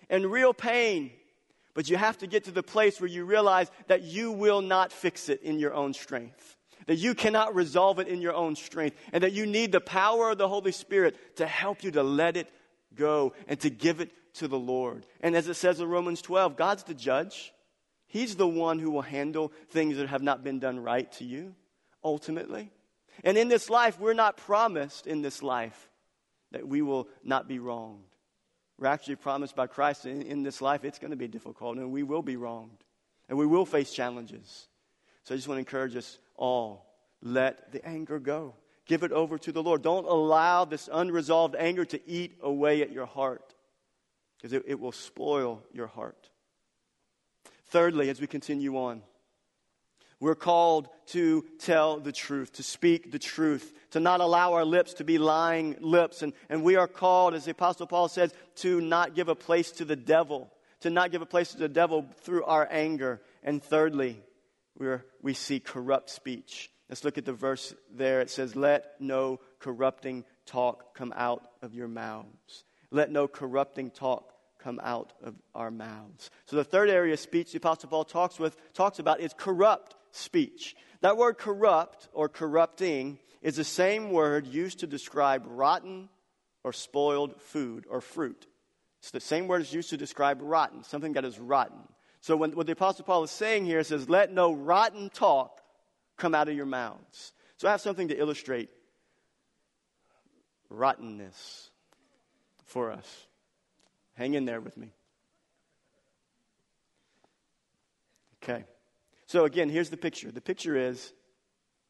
[0.10, 1.12] and real pain.
[1.80, 4.92] But you have to get to the place where you realize that you will not
[4.92, 6.58] fix it in your own strength.
[6.88, 8.98] That you cannot resolve it in your own strength.
[9.14, 12.36] And that you need the power of the Holy Spirit to help you to let
[12.36, 12.52] it
[12.96, 15.06] go and to give it to the Lord.
[15.22, 17.54] And as it says in Romans 12, God's the judge.
[18.08, 21.56] He's the one who will handle things that have not been done right to you,
[22.04, 22.74] ultimately.
[23.24, 25.90] And in this life, we're not promised in this life
[26.52, 28.09] that we will not be wronged.
[28.80, 31.92] We're actually promised by Christ in, in this life it's going to be difficult and
[31.92, 32.84] we will be wronged
[33.28, 34.68] and we will face challenges.
[35.26, 36.86] So I just want to encourage us all
[37.22, 38.56] let the anger go.
[38.86, 39.82] Give it over to the Lord.
[39.82, 43.54] Don't allow this unresolved anger to eat away at your heart
[44.38, 46.30] because it, it will spoil your heart.
[47.66, 49.02] Thirdly, as we continue on,
[50.20, 54.96] we're called to tell the truth, to speak the truth, to not allow our lips
[54.96, 56.22] to be lying lips.
[56.22, 59.72] And, and we are called, as the Apostle Paul says, to not give a place
[59.74, 60.52] to the devil,
[60.82, 63.22] to not give a place to the devil through our anger.
[63.44, 64.22] And thirdly,
[64.78, 66.70] we're, we see corrupt speech.
[66.90, 68.20] Let's look at the verse there.
[68.20, 72.66] It says, Let no corrupting talk come out of your mouths.
[72.92, 76.30] Let no corrupting talk come out of our mouths.
[76.46, 79.96] So the third area of speech the Apostle Paul talks with talks about is corrupt
[80.12, 80.76] speech.
[81.02, 86.10] That word corrupt or corrupting is the same word used to describe rotten
[86.64, 88.48] or spoiled food or fruit.
[89.00, 91.80] It's the same word is used to describe rotten, something that is rotten.
[92.22, 95.62] So when, what the Apostle Paul is saying here says, let no rotten talk
[96.18, 97.32] come out of your mouths.
[97.56, 98.70] So I have something to illustrate
[100.70, 101.70] rottenness
[102.66, 103.28] for us.
[104.16, 104.92] Hang in there with me.
[108.44, 108.66] Okay.
[109.30, 110.32] So again, here's the picture.
[110.32, 111.14] The picture is,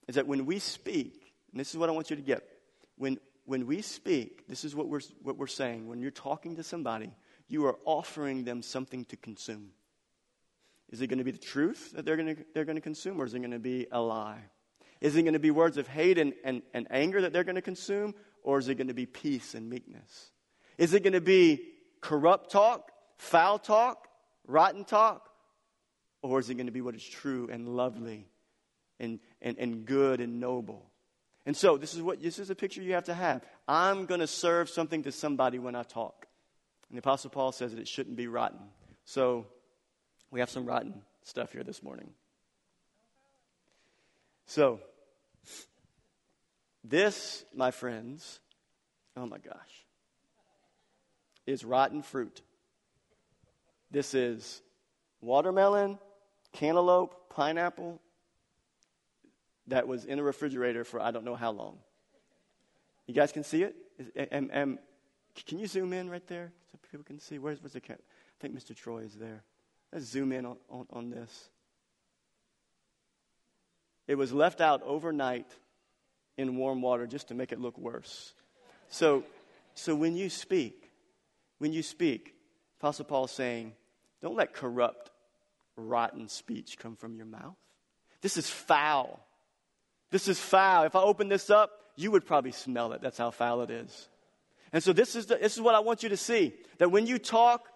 [0.10, 2.44] is that when we speak, and this is what I want you to get.
[2.98, 5.88] When, when we speak, this is what we're, what we're saying.
[5.88, 7.14] When you're talking to somebody,
[7.48, 9.70] you are offering them something to consume.
[10.90, 13.22] Is it going to be the truth that they're going to, they're going to consume,
[13.22, 14.42] or is it going to be a lie?
[15.00, 17.56] Is it going to be words of hate and, and, and anger that they're going
[17.56, 20.32] to consume, or is it going to be peace and meekness?
[20.78, 21.62] Is it going to be
[22.02, 24.10] corrupt talk, foul talk,
[24.46, 25.29] rotten talk,
[26.22, 28.28] or is it going to be what is true and lovely
[29.00, 30.90] and, and, and good and noble?
[31.46, 33.42] And so this is what this is a picture you have to have.
[33.68, 36.28] I'm going to serve something to somebody when I talk.
[36.90, 38.60] And the Apostle Paul says that it shouldn't be rotten.
[39.06, 39.48] So
[40.32, 42.10] we have some rotten stuff here this morning.
[44.46, 44.80] So
[46.84, 48.40] this, my friends,
[49.16, 49.86] oh my gosh,
[51.46, 52.42] is rotten fruit.
[53.92, 54.62] This is
[55.22, 56.00] watermelon,
[56.54, 58.02] cantaloupe, pineapple
[59.68, 61.78] that was in a refrigerator for I don't know how long.
[63.08, 63.76] You guys can see it?
[64.32, 64.80] And, and
[65.46, 67.40] can you zoom in right there so people can see?
[67.40, 68.02] Where's, where's the camera?
[68.02, 68.76] I think Mr.
[68.76, 69.44] Troy is there.
[69.92, 71.50] Let's zoom in on, on, on this.
[74.08, 75.48] It was left out overnight
[76.38, 78.34] in warm water just to make it look worse.
[78.90, 79.24] So,
[79.76, 80.92] so when you speak,
[81.60, 82.34] when you speak,
[82.80, 83.74] Apostle Paul is saying,
[84.22, 85.12] don't let corrupt
[85.80, 87.58] rotten speech come from your mouth.
[88.22, 89.26] This is foul.
[90.12, 90.84] This is foul.
[90.84, 93.02] If I open this up, you would probably smell it.
[93.02, 94.10] That's how foul it is.
[94.72, 97.08] And so this is, the, this is what I want you to see that when
[97.08, 97.68] you talk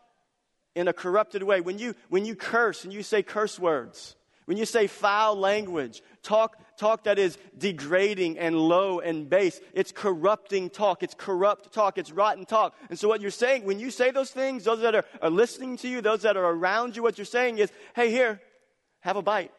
[0.75, 4.57] in a corrupted way, when you, when you curse and you say curse words, when
[4.57, 10.69] you say foul language, talk, talk that is degrading and low and base, it's corrupting
[10.69, 11.01] talk.
[11.01, 11.97] It's corrupt talk.
[11.97, 12.75] It's rotten talk.
[12.89, 15.77] And so what you're saying, when you say those things, those that are, are listening
[15.77, 18.41] to you, those that are around you, what you're saying is, hey, here,
[18.99, 19.53] have a bite.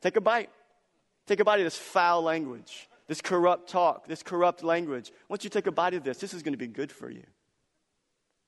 [0.00, 0.48] Take a bite.
[1.26, 5.12] Take a bite of this foul language, this corrupt talk, this corrupt language.
[5.28, 7.24] Once you take a bite of this, this is going to be good for you.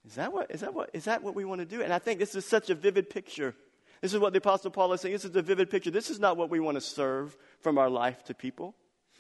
[0.07, 1.83] Is that what, is that what, is that what we want to do?
[1.83, 3.55] And I think this is such a vivid picture
[4.03, 5.15] this is what the Apostle Paul is saying.
[5.15, 5.91] This is a vivid picture.
[5.91, 8.75] This is not what we want to serve from our life to people.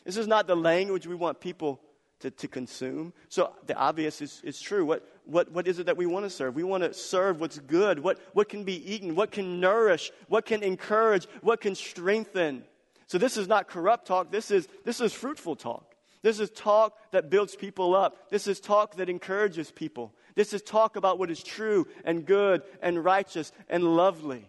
[0.04, 1.80] This is not the language we want people
[2.20, 3.12] to, to consume.
[3.28, 4.84] So the obvious is, is true.
[4.84, 6.56] What, what, what is it that we want to serve?
[6.56, 10.46] We want to serve what's good, what, what can be eaten, what can nourish, what
[10.46, 12.64] can encourage, what can strengthen.
[13.06, 14.32] So this is not corrupt talk.
[14.32, 15.94] This is, this is fruitful talk.
[16.22, 18.30] This is talk that builds people up.
[18.30, 20.12] This is talk that encourages people.
[20.34, 24.48] This is talk about what is true and good and righteous and lovely.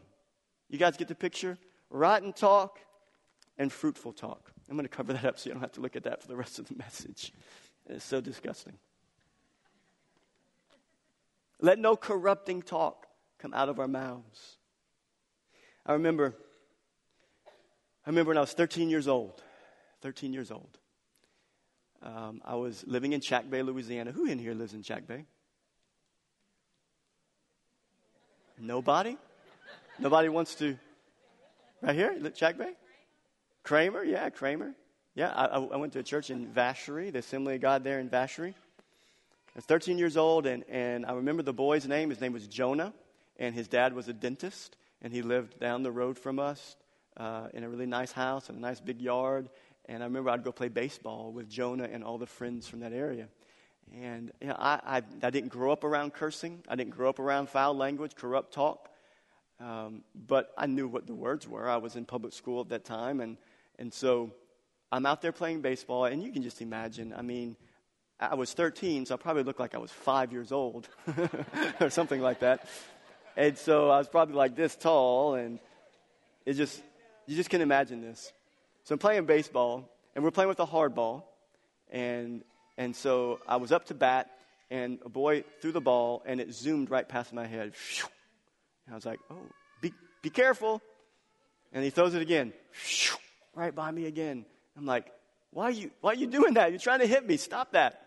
[0.69, 1.57] You guys get the picture?
[1.89, 2.79] Rotten talk
[3.57, 4.51] and fruitful talk.
[4.69, 6.27] I'm going to cover that up so you don't have to look at that for
[6.27, 7.31] the rest of the message.
[7.87, 8.73] It's so disgusting.
[11.59, 13.07] Let no corrupting talk
[13.39, 14.57] come out of our mouths.
[15.85, 16.35] I remember,
[18.05, 19.41] I remember when I was 13 years old.
[20.01, 20.77] 13 years old.
[22.01, 24.11] Um, I was living in Chack Bay, Louisiana.
[24.11, 25.25] Who in here lives in Chack Bay?
[28.59, 29.17] Nobody?
[30.03, 30.77] Nobody wants to.
[31.81, 32.73] Right here, Chack Bay?
[33.63, 34.73] Kraemer, yeah, Kraemer.
[35.15, 38.09] Yeah, I, I, went to a church in Vacherie, the Assembly of God there in
[38.09, 38.49] Vacherie.
[38.49, 42.09] I was 13 years old, and, and I remember the boy's name.
[42.09, 42.91] His name was Jonah,
[43.37, 46.75] and his dad was a dentist, and he lived down the road from us
[47.15, 49.47] uh, in a really nice house and a nice big yard.
[49.85, 52.91] And I remember I'd go play baseball with Jonah and all the friends from that
[52.91, 53.29] area.
[54.01, 56.61] And you know, I, I, I didn't grow up around cursing.
[56.67, 58.89] I didn't grow up around foul language, corrupt talk.
[59.63, 61.69] Um, but I knew what the words were.
[61.69, 63.21] I was in public school at that time.
[63.21, 63.37] And,
[63.79, 64.31] and so
[64.91, 66.05] I'm out there playing baseball.
[66.05, 67.55] And you can just imagine, I mean,
[68.19, 70.89] I was 13, so I probably looked like I was five years old
[71.79, 72.67] or something like that.
[73.37, 75.35] And so I was probably like this tall.
[75.35, 75.59] And
[76.45, 76.81] it just,
[77.25, 78.33] you just can imagine this.
[78.83, 81.33] So I'm playing baseball, and we're playing with a hard ball.
[81.89, 82.43] And,
[82.77, 84.29] and so I was up to bat,
[84.69, 87.73] and a boy threw the ball, and it zoomed right past my head.
[88.85, 89.47] And I was like, oh,
[89.81, 90.81] be, be careful.
[91.71, 92.53] And he throws it again,
[93.55, 94.45] right by me again.
[94.77, 95.11] I'm like,
[95.51, 96.71] why are you, why are you doing that?
[96.71, 97.37] You're trying to hit me.
[97.37, 97.99] Stop that.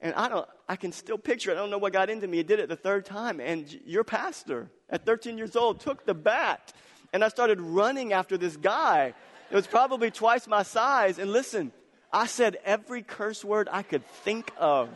[0.00, 1.54] And I don't, I can still picture it.
[1.54, 2.38] I don't know what got into me.
[2.38, 3.40] He did it the third time.
[3.40, 6.72] And your pastor at 13 years old took the bat.
[7.12, 9.14] And I started running after this guy.
[9.50, 11.18] It was probably twice my size.
[11.18, 11.72] And listen,
[12.12, 14.88] I said every curse word I could think of.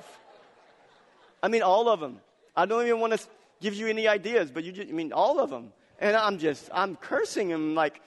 [1.43, 2.21] I mean, all of them.
[2.55, 3.27] I don't even want to
[3.63, 5.73] give you any ideas, but you just, I mean, all of them.
[5.99, 8.03] And I'm just, I'm cursing him like,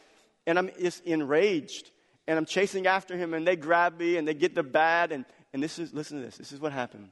[0.46, 1.92] and I'm just enraged.
[2.28, 5.12] And I'm chasing after him, and they grab me, and they get the bat.
[5.12, 6.38] And, and this is, listen to this.
[6.38, 7.10] This is what happened.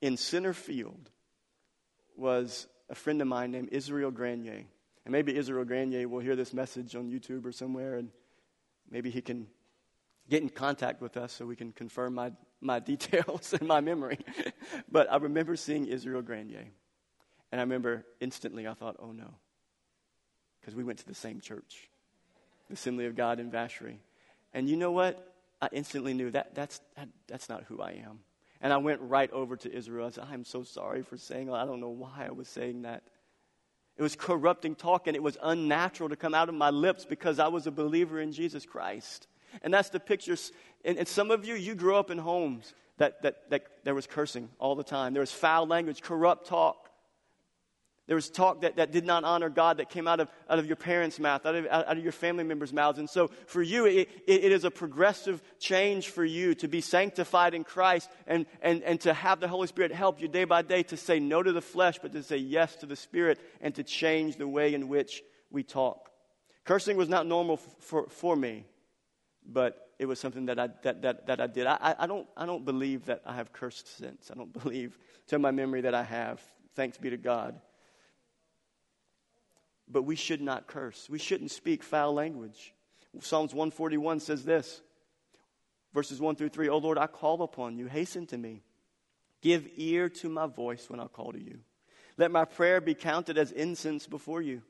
[0.00, 1.10] In center field
[2.16, 4.64] was a friend of mine named Israel Granier.
[5.04, 8.10] And maybe Israel Granier will hear this message on YouTube or somewhere, and
[8.90, 9.46] maybe he can
[10.28, 14.18] get in contact with us so we can confirm my, my details and my memory.
[14.90, 16.66] but I remember seeing Israel Granier.
[17.52, 19.34] And I remember instantly I thought, oh no.
[20.60, 21.88] Because we went to the same church,
[22.68, 23.98] the Assembly of God in Vacherie.
[24.54, 25.34] And you know what?
[25.60, 28.20] I instantly knew that that's, that, that's not who I am.
[28.60, 30.06] And I went right over to Israel.
[30.06, 31.52] I said, I'm so sorry for saying.
[31.52, 33.02] I don't know why I was saying that.
[33.96, 37.38] It was corrupting talk, and it was unnatural to come out of my lips because
[37.38, 39.26] I was a believer in Jesus Christ.
[39.62, 40.36] And that's the picture.
[40.84, 44.06] And, and some of you, you grew up in homes that, that, that there was
[44.06, 45.12] cursing all the time.
[45.12, 46.81] There was foul language, corrupt talk.
[48.08, 50.66] There was talk that, that did not honor God that came out of, out of
[50.66, 52.98] your parents' mouth, out of, out of your family members' mouths.
[52.98, 56.80] And so for you, it, it, it is a progressive change for you to be
[56.80, 60.62] sanctified in Christ and, and, and to have the Holy Spirit help you day by
[60.62, 63.72] day to say no to the flesh, but to say yes to the Spirit and
[63.76, 66.10] to change the way in which we talk.
[66.64, 68.64] Cursing was not normal for, for me,
[69.46, 71.66] but it was something that I, that, that, that I did.
[71.68, 74.28] I, I, don't, I don't believe that I have cursed since.
[74.28, 74.98] I don't believe,
[75.28, 76.42] to my memory, that I have.
[76.74, 77.60] Thanks be to God
[79.88, 81.08] but we should not curse.
[81.10, 82.72] We shouldn't speak foul language.
[83.20, 84.80] Psalms 141 says this
[85.92, 88.62] verses 1 through 3 Oh Lord, I call upon you, hasten to me.
[89.42, 91.58] Give ear to my voice when I call to you.
[92.16, 94.62] Let my prayer be counted as incense before you,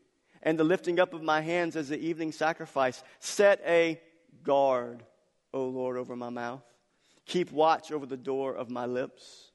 [0.43, 3.03] and the lifting up of my hands as the evening sacrifice.
[3.21, 4.01] Set a
[4.43, 5.05] guard
[5.55, 6.63] O Lord, over my mouth.
[7.27, 9.52] Keep watch over the door of my lips.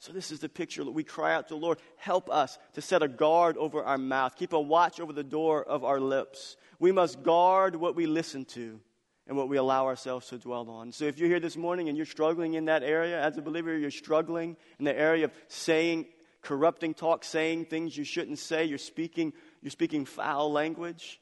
[0.00, 2.80] So, this is the picture that we cry out to the Lord, help us to
[2.80, 6.56] set a guard over our mouth, keep a watch over the door of our lips.
[6.78, 8.78] We must guard what we listen to
[9.26, 10.92] and what we allow ourselves to dwell on.
[10.92, 13.76] So, if you're here this morning and you're struggling in that area, as a believer,
[13.76, 16.06] you're struggling in the area of saying
[16.42, 19.32] corrupting talk, saying things you shouldn't say, you're speaking,
[19.62, 21.20] you're speaking foul language,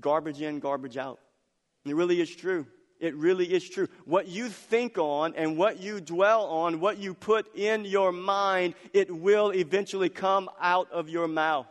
[0.00, 1.20] garbage in, garbage out.
[1.84, 2.66] And it really is true.
[3.00, 3.88] It really is true.
[4.04, 8.74] What you think on and what you dwell on, what you put in your mind,
[8.92, 11.66] it will eventually come out of your mouth.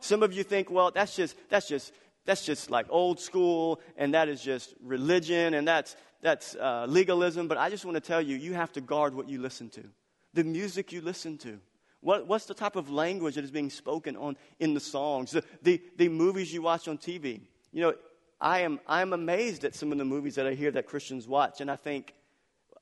[0.00, 1.92] Some of you think, well, that's just, that's just,
[2.24, 7.48] that's just like old school and that is just religion and that's, that's uh, legalism.
[7.48, 9.84] But I just want to tell you, you have to guard what you listen to.
[10.32, 11.58] The music you listen to.
[12.00, 15.32] What, what's the type of language that is being spoken on in the songs?
[15.32, 17.40] The, the, the movies you watch on TV.
[17.72, 17.94] You know,
[18.40, 21.60] I am I'm amazed at some of the movies that I hear that Christians watch,
[21.60, 22.14] and I think,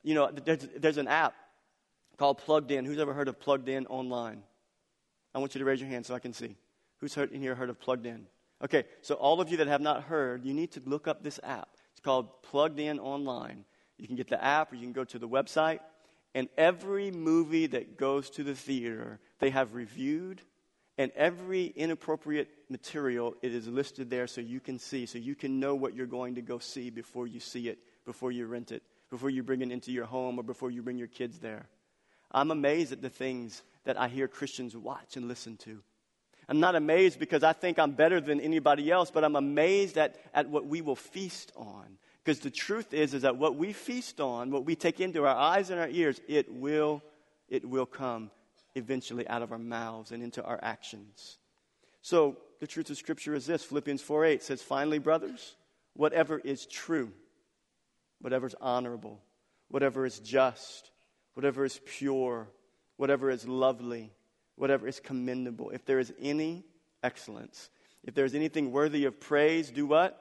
[0.02, 1.34] you know, there's, there's an app
[2.18, 2.84] called Plugged In.
[2.84, 4.42] Who's ever heard of Plugged In online?
[5.34, 6.56] I want you to raise your hand so I can see.
[6.98, 8.26] Who's heard, in here heard of Plugged In?
[8.62, 11.40] Okay, so all of you that have not heard, you need to look up this
[11.42, 11.68] app.
[11.92, 13.64] It's called Plugged In Online.
[13.98, 15.80] You can get the app or you can go to the website.
[16.34, 20.42] And every movie that goes to the theater, they have reviewed
[20.96, 25.58] and every inappropriate material, it is listed there so you can see, so you can
[25.58, 28.82] know what you're going to go see before you see it, before you rent it,
[29.10, 31.66] before you bring it into your home, or before you bring your kids there.
[32.30, 35.82] I'm amazed at the things that I hear Christians watch and listen to.
[36.48, 40.16] I'm not amazed because I think I'm better than anybody else, but I'm amazed at,
[40.32, 41.98] at what we will feast on.
[42.22, 45.34] Because the truth is, is that what we feast on, what we take into our
[45.34, 47.02] eyes and our ears, it will,
[47.48, 48.30] it will come
[48.74, 51.38] eventually out of our mouths and into our actions.
[52.02, 55.56] So, the truth of Scripture is this Philippians 4 8 says, Finally, brothers,
[55.94, 57.12] whatever is true,
[58.20, 59.20] whatever is honorable,
[59.68, 60.90] whatever is just,
[61.34, 62.48] whatever is pure,
[62.96, 64.12] whatever is lovely,
[64.56, 66.64] whatever is commendable, if there is any
[67.02, 67.70] excellence,
[68.04, 70.20] if there is anything worthy of praise, do what?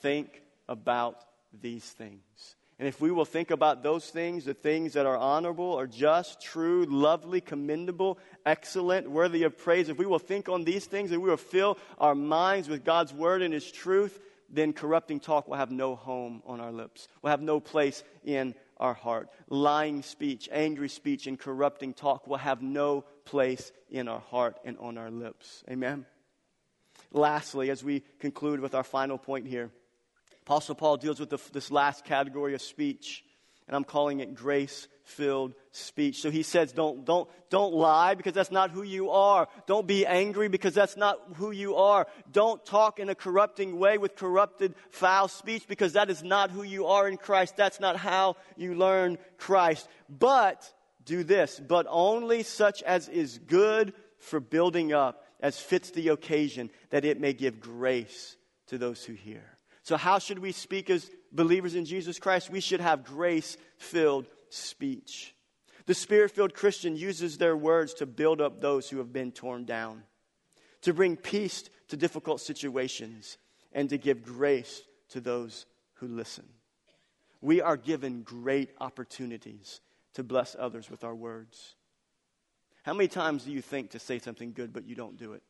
[0.00, 1.24] Think about
[1.60, 2.56] these things.
[2.78, 6.40] And if we will think about those things, the things that are honorable, are just,
[6.40, 11.22] true, lovely, commendable, excellent, worthy of praise, if we will think on these things and
[11.22, 14.18] we will fill our minds with God's word and His truth,
[14.48, 18.54] then corrupting talk will have no home on our lips, will have no place in
[18.78, 19.28] our heart.
[19.48, 24.76] Lying speech, angry speech, and corrupting talk will have no place in our heart and
[24.78, 25.62] on our lips.
[25.70, 26.04] Amen.
[27.12, 29.70] Lastly, as we conclude with our final point here,
[30.42, 33.24] Apostle Paul deals with the, this last category of speech,
[33.66, 36.20] and I'm calling it grace filled speech.
[36.20, 39.48] So he says, don't, don't, don't lie because that's not who you are.
[39.66, 42.06] Don't be angry because that's not who you are.
[42.30, 46.62] Don't talk in a corrupting way with corrupted, foul speech because that is not who
[46.62, 47.56] you are in Christ.
[47.56, 49.88] That's not how you learn Christ.
[50.08, 50.72] But
[51.04, 56.70] do this, but only such as is good for building up, as fits the occasion,
[56.90, 58.36] that it may give grace
[58.68, 59.51] to those who hear.
[59.82, 62.50] So, how should we speak as believers in Jesus Christ?
[62.50, 65.34] We should have grace filled speech.
[65.86, 69.64] The spirit filled Christian uses their words to build up those who have been torn
[69.64, 70.04] down,
[70.82, 73.38] to bring peace to difficult situations,
[73.72, 76.44] and to give grace to those who listen.
[77.40, 79.80] We are given great opportunities
[80.14, 81.74] to bless others with our words.
[82.84, 85.42] How many times do you think to say something good, but you don't do it?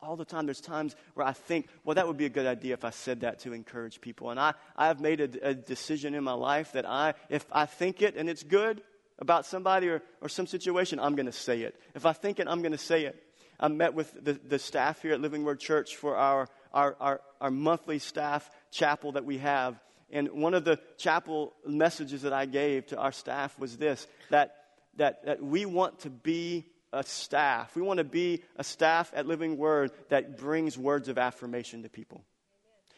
[0.00, 0.46] All, the time.
[0.46, 3.20] There's times where I think, well, that would be a good idea if I said
[3.20, 4.30] that to encourage people.
[4.30, 7.66] And I, I have made a, a decision in my life that I, if I
[7.66, 8.82] think it and it's good
[9.18, 11.80] about somebody or, or some situation, I'm going to say it.
[11.94, 13.22] If I think it, I'm going to say it.
[13.58, 17.20] I met with the, the staff here at Living Word Church for our, our, our,
[17.40, 19.80] our monthly staff chapel that we have.
[20.10, 24.56] And one of the chapel messages that I gave to our staff was this that,
[24.96, 27.74] that, that we want to be a staff.
[27.76, 31.88] We want to be a staff at Living Word that brings words of affirmation to
[31.88, 32.24] people.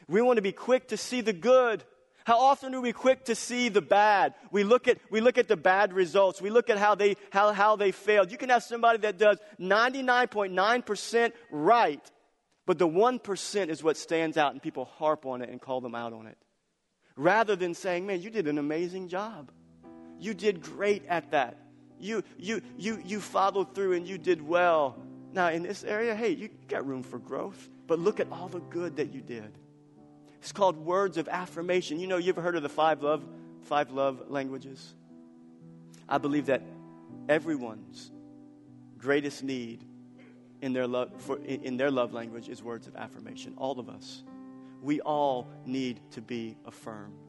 [0.06, 1.82] We want to be quick to see the good.
[2.24, 4.34] How often are we quick to see the bad?
[4.50, 6.42] We look at, we look at the bad results.
[6.42, 8.30] We look at how they, how, how they failed.
[8.30, 12.10] You can have somebody that does 99.9% right,
[12.66, 15.94] but the 1% is what stands out and people harp on it and call them
[15.94, 16.36] out on it.
[17.16, 19.50] Rather than saying, man, you did an amazing job.
[20.18, 21.58] You did great at that.
[21.98, 24.96] You, you, you, you followed through and you did well.
[25.32, 28.60] Now, in this area, hey, you got room for growth, but look at all the
[28.60, 29.58] good that you did.
[30.40, 31.98] It's called words of affirmation.
[31.98, 33.26] You know, you ever heard of the five love,
[33.62, 34.94] five love languages?
[36.08, 36.62] I believe that
[37.28, 38.12] everyone's
[38.98, 39.84] greatest need
[40.62, 43.54] in their love, for, in their love language is words of affirmation.
[43.56, 44.22] All of us.
[44.82, 47.25] we all need to be affirmed.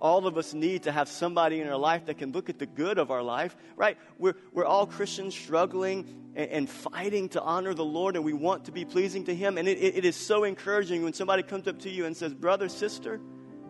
[0.00, 2.66] All of us need to have somebody in our life that can look at the
[2.66, 3.96] good of our life, right?
[4.18, 8.66] We're, we're all Christians struggling and, and fighting to honor the Lord, and we want
[8.66, 9.58] to be pleasing to Him.
[9.58, 12.34] And it, it, it is so encouraging when somebody comes up to you and says,
[12.34, 13.20] Brother, sister,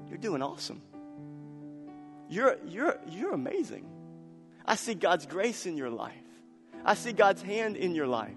[0.08, 0.82] you're doing awesome.
[2.28, 3.86] You're, you're, you're amazing.
[4.64, 6.14] I see God's grace in your life.
[6.84, 8.34] I see God's hand in your life.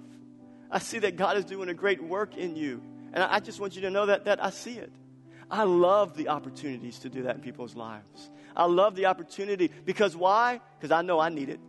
[0.69, 2.81] I see that God is doing a great work in you.
[3.13, 4.91] And I just want you to know that, that I see it.
[5.49, 8.29] I love the opportunities to do that in people's lives.
[8.55, 10.59] I love the opportunity because why?
[10.77, 11.59] Because I know I need it.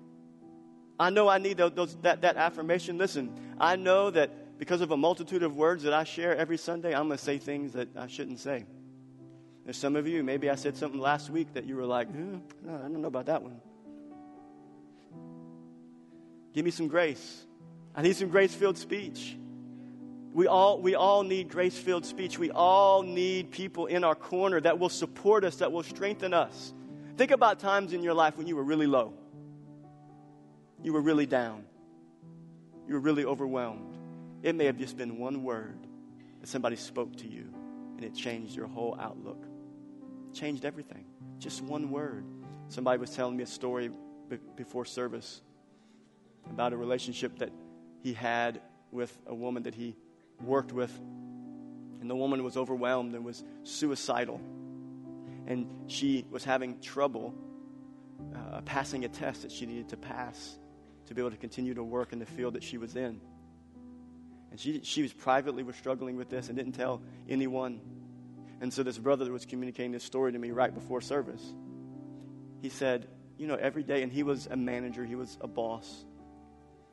[0.98, 2.98] I know I need those, that, that affirmation.
[2.98, 6.94] Listen, I know that because of a multitude of words that I share every Sunday,
[6.94, 8.64] I'm going to say things that I shouldn't say.
[9.64, 12.38] There's some of you, maybe I said something last week that you were like, eh,
[12.62, 13.60] no, I don't know about that one.
[16.52, 17.44] Give me some grace.
[17.94, 19.36] I need some grace filled speech.
[20.39, 22.39] We all, we all need grace filled speech.
[22.39, 26.72] We all need people in our corner that will support us, that will strengthen us.
[27.16, 29.14] Think about times in your life when you were really low,
[30.80, 31.64] you were really down,
[32.86, 33.99] you were really overwhelmed.
[34.45, 35.76] It may have just been one word
[36.41, 37.53] that somebody spoke to you,
[37.97, 39.45] and it changed your whole outlook,
[40.32, 41.05] changed everything.
[41.41, 42.24] Just one word.
[42.68, 43.91] Somebody was telling me a story
[44.28, 45.43] b- before service
[46.49, 47.51] about a relationship that
[48.05, 48.61] he had
[48.93, 49.97] with a woman that he
[50.43, 50.97] worked with.
[52.01, 54.41] And the woman was overwhelmed and was suicidal.
[55.47, 57.34] And she was having trouble
[58.34, 60.59] uh, passing a test that she needed to pass
[61.07, 63.20] to be able to continue to work in the field that she was in.
[64.51, 67.80] And she, she was privately was struggling with this and didn't tell anyone.
[68.61, 71.43] And so this brother was communicating this story to me right before service.
[72.61, 76.05] He said, you know, every day, and he was a manager, he was a boss.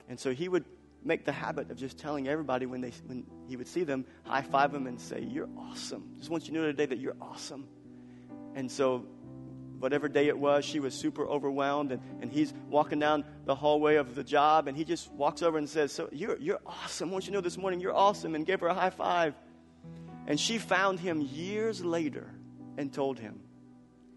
[0.07, 0.65] And so he would
[1.05, 4.41] make the habit of just telling everybody when, they, when he would see them, high
[4.41, 6.15] five them and say, You're awesome.
[6.17, 7.67] Just want you to know today that you're awesome.
[8.55, 9.05] And so,
[9.79, 13.95] whatever day it was, she was super overwhelmed, and, and he's walking down the hallway
[13.95, 17.11] of the job, and he just walks over and says, So, you're, you're awesome.
[17.11, 19.35] Want you to know this morning, you're awesome, and gave her a high five.
[20.27, 22.33] And she found him years later
[22.77, 23.41] and told him,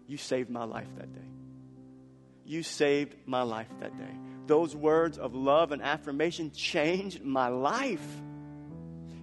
[0.07, 1.19] You saved my life that day.
[2.45, 8.05] You saved my life that day those words of love and affirmation changed my life.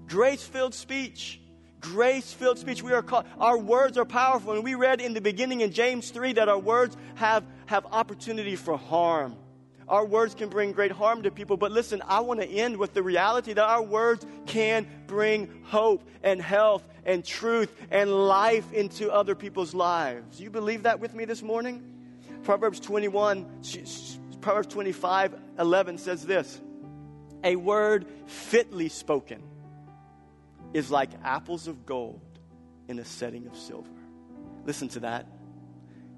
[0.09, 1.41] Grace filled speech.
[1.81, 2.83] Grace filled speech.
[2.83, 4.53] We are called, our words are powerful.
[4.53, 8.57] And we read in the beginning in James 3 that our words have, have opportunity
[8.57, 9.37] for harm.
[9.89, 11.57] Our words can bring great harm to people.
[11.57, 16.09] But listen, I want to end with the reality that our words can bring hope
[16.23, 20.41] and health and truth and life into other people's lives.
[20.41, 21.83] You believe that with me this morning?
[22.45, 23.63] Proverbs 21
[24.47, 26.61] Proverbs 25 11 says this
[27.43, 29.43] A word fitly spoken
[30.73, 32.39] is like apples of gold
[32.87, 33.91] in a setting of silver.
[34.65, 35.27] Listen to that.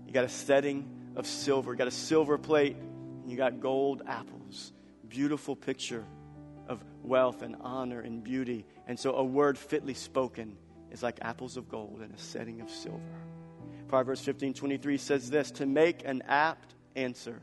[0.06, 4.02] You got a setting of silver, you got a silver plate, and you got gold
[4.06, 4.74] apples.
[5.08, 6.04] Beautiful picture
[6.68, 8.66] of wealth and honor and beauty.
[8.86, 10.58] And so a word fitly spoken
[10.90, 13.00] is like apples of gold in a setting of silver.
[13.88, 17.42] Proverbs 15 23 says this To make an apt answer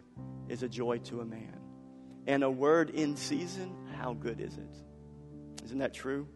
[0.50, 1.60] is a joy to a man.
[2.28, 5.64] And a word in season, how good is it?
[5.64, 6.28] Isn't that true?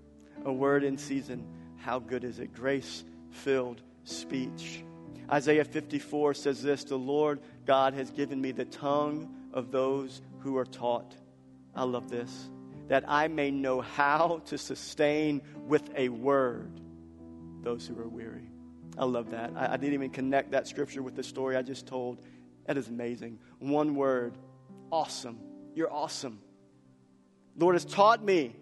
[0.45, 1.45] A word in season,
[1.77, 2.53] how good is it?
[2.53, 4.83] Grace filled speech.
[5.31, 10.57] Isaiah 54 says this The Lord God has given me the tongue of those who
[10.57, 11.15] are taught.
[11.75, 12.49] I love this.
[12.87, 16.79] That I may know how to sustain with a word
[17.61, 18.49] those who are weary.
[18.97, 19.53] I love that.
[19.55, 22.19] I, I didn't even connect that scripture with the story I just told.
[22.69, 23.39] That is amazing.
[23.57, 24.37] One word
[24.91, 25.39] awesome.
[25.73, 26.39] You're awesome.
[27.57, 28.55] Lord has taught me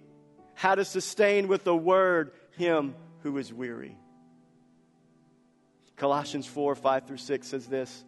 [0.54, 3.98] how to sustain with the word him who is weary.
[5.98, 8.06] Colossians 4 5 through 6 says this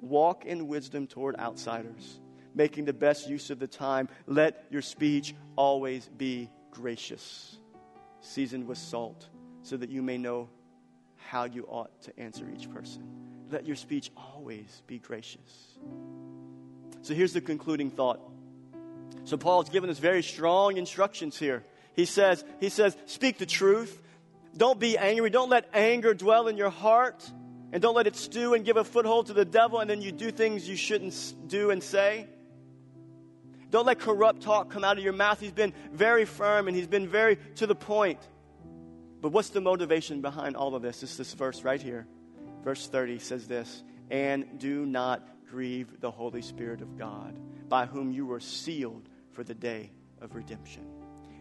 [0.00, 2.18] Walk in wisdom toward outsiders,
[2.52, 4.08] making the best use of the time.
[4.26, 7.56] Let your speech always be gracious,
[8.20, 9.28] seasoned with salt,
[9.62, 10.48] so that you may know
[11.14, 15.76] how you ought to answer each person let your speech always be gracious.
[17.02, 18.20] So here's the concluding thought.
[19.24, 21.64] So Paul's given us very strong instructions here.
[21.94, 24.02] He says, he says, speak the truth.
[24.56, 25.30] Don't be angry.
[25.30, 27.28] Don't let anger dwell in your heart.
[27.72, 30.12] And don't let it stew and give a foothold to the devil, and then you
[30.12, 32.26] do things you shouldn't do and say.
[33.70, 35.40] Don't let corrupt talk come out of your mouth.
[35.40, 38.20] He's been very firm and he's been very to the point.
[39.20, 41.02] But what's the motivation behind all of this?
[41.02, 42.06] It's this verse right here.
[42.66, 47.38] Verse 30 says this And do not grieve the Holy Spirit of God,
[47.68, 50.84] by whom you were sealed for the day of redemption.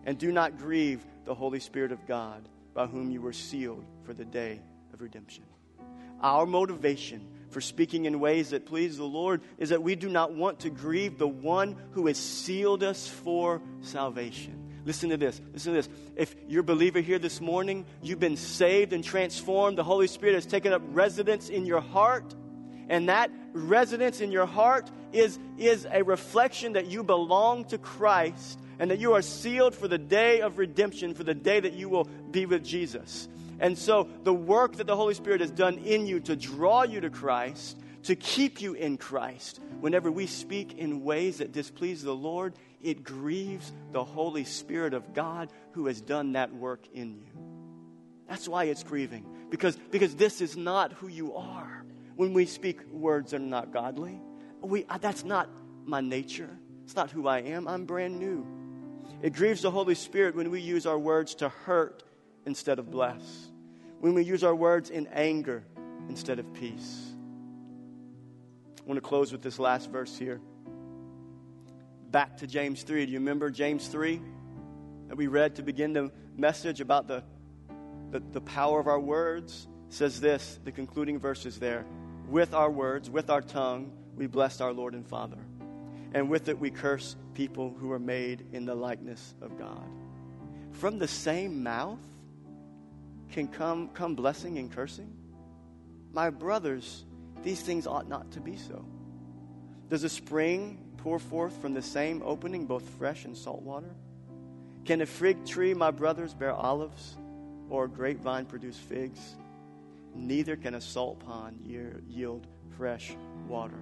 [0.06, 4.14] And do not grieve the Holy Spirit of God, by whom you were sealed for
[4.14, 4.62] the day
[4.94, 5.46] of redemption.
[6.22, 10.32] Our motivation for speaking in ways that please the Lord is that we do not
[10.32, 14.65] want to grieve the one who has sealed us for salvation.
[14.86, 15.42] Listen to this.
[15.52, 15.90] Listen to this.
[16.16, 19.78] If you're a believer here this morning, you've been saved and transformed.
[19.78, 22.36] The Holy Spirit has taken up residence in your heart.
[22.88, 28.60] And that residence in your heart is, is a reflection that you belong to Christ
[28.78, 31.90] and that you are sealed for the day of redemption, for the day that you
[31.90, 33.28] will be with Jesus.
[33.60, 37.00] And so, the work that the Holy Spirit has done in you to draw you
[37.00, 42.14] to Christ, to keep you in Christ, whenever we speak in ways that displease the
[42.14, 42.54] Lord,
[42.86, 47.32] it grieves the Holy Spirit of God who has done that work in you.
[48.30, 51.84] That's why it's grieving, because, because this is not who you are.
[52.16, 54.22] When we speak words that are not godly,
[54.62, 55.50] we, uh, that's not
[55.84, 56.50] my nature.
[56.84, 57.68] It's not who I am.
[57.68, 58.46] I'm brand new.
[59.22, 62.04] It grieves the Holy Spirit when we use our words to hurt
[62.46, 63.50] instead of bless,
[64.00, 65.64] when we use our words in anger
[66.08, 67.16] instead of peace.
[68.80, 70.40] I want to close with this last verse here.
[72.16, 73.08] Back to James 3.
[73.08, 74.22] Do you remember James 3
[75.10, 77.26] that we read to begin the message about the,
[78.12, 79.68] the, the power of our words?
[79.90, 81.86] It says this, the concluding verse is there.
[82.30, 85.40] With our words, with our tongue, we bless our Lord and Father.
[86.14, 89.86] And with it, we curse people who are made in the likeness of God.
[90.72, 92.00] From the same mouth
[93.34, 95.12] can come, come blessing and cursing.
[96.14, 97.04] My brothers,
[97.44, 98.86] these things ought not to be so.
[99.90, 103.94] Does a spring pour forth from the same opening both fresh and salt water?
[104.86, 107.16] Can a fig tree, my brothers, bear olives,
[107.70, 109.36] or a grapevine produce figs?
[110.16, 113.16] Neither can a salt pond yield fresh
[113.48, 113.78] water.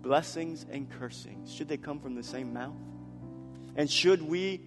[0.00, 2.80] Blessings and cursings, should they come from the same mouth?
[3.76, 4.62] And should we,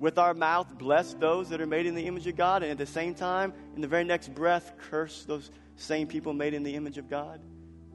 [0.00, 2.78] with our mouth, bless those that are made in the image of God, and at
[2.78, 6.74] the same time, in the very next breath, curse those same people made in the
[6.74, 7.40] image of God?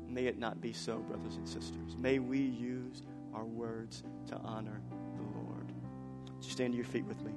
[0.09, 1.95] May it not be so, brothers and sisters.
[1.97, 3.03] May we use
[3.33, 4.81] our words to honor
[5.15, 5.71] the Lord.
[6.41, 7.31] Just stand to your feet with me?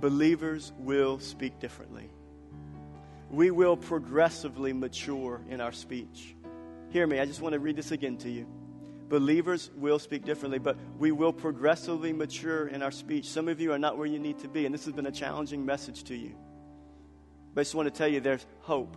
[0.00, 2.10] Believers will speak differently.
[3.30, 6.34] We will progressively mature in our speech.
[6.90, 8.46] Hear me, I just want to read this again to you.
[9.08, 13.28] Believers will speak differently, but we will progressively mature in our speech.
[13.28, 15.12] Some of you are not where you need to be, and this has been a
[15.12, 16.34] challenging message to you.
[17.54, 18.96] But I just want to tell you there's hope.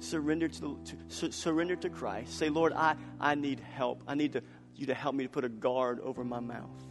[0.00, 2.38] Surrender to, the, to surrender to Christ.
[2.38, 4.02] Say, Lord, I, I need help.
[4.08, 4.42] I need to,
[4.74, 6.82] you to help me to put a guard over my mouth,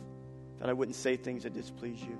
[0.59, 2.17] that I wouldn't say things that displease you.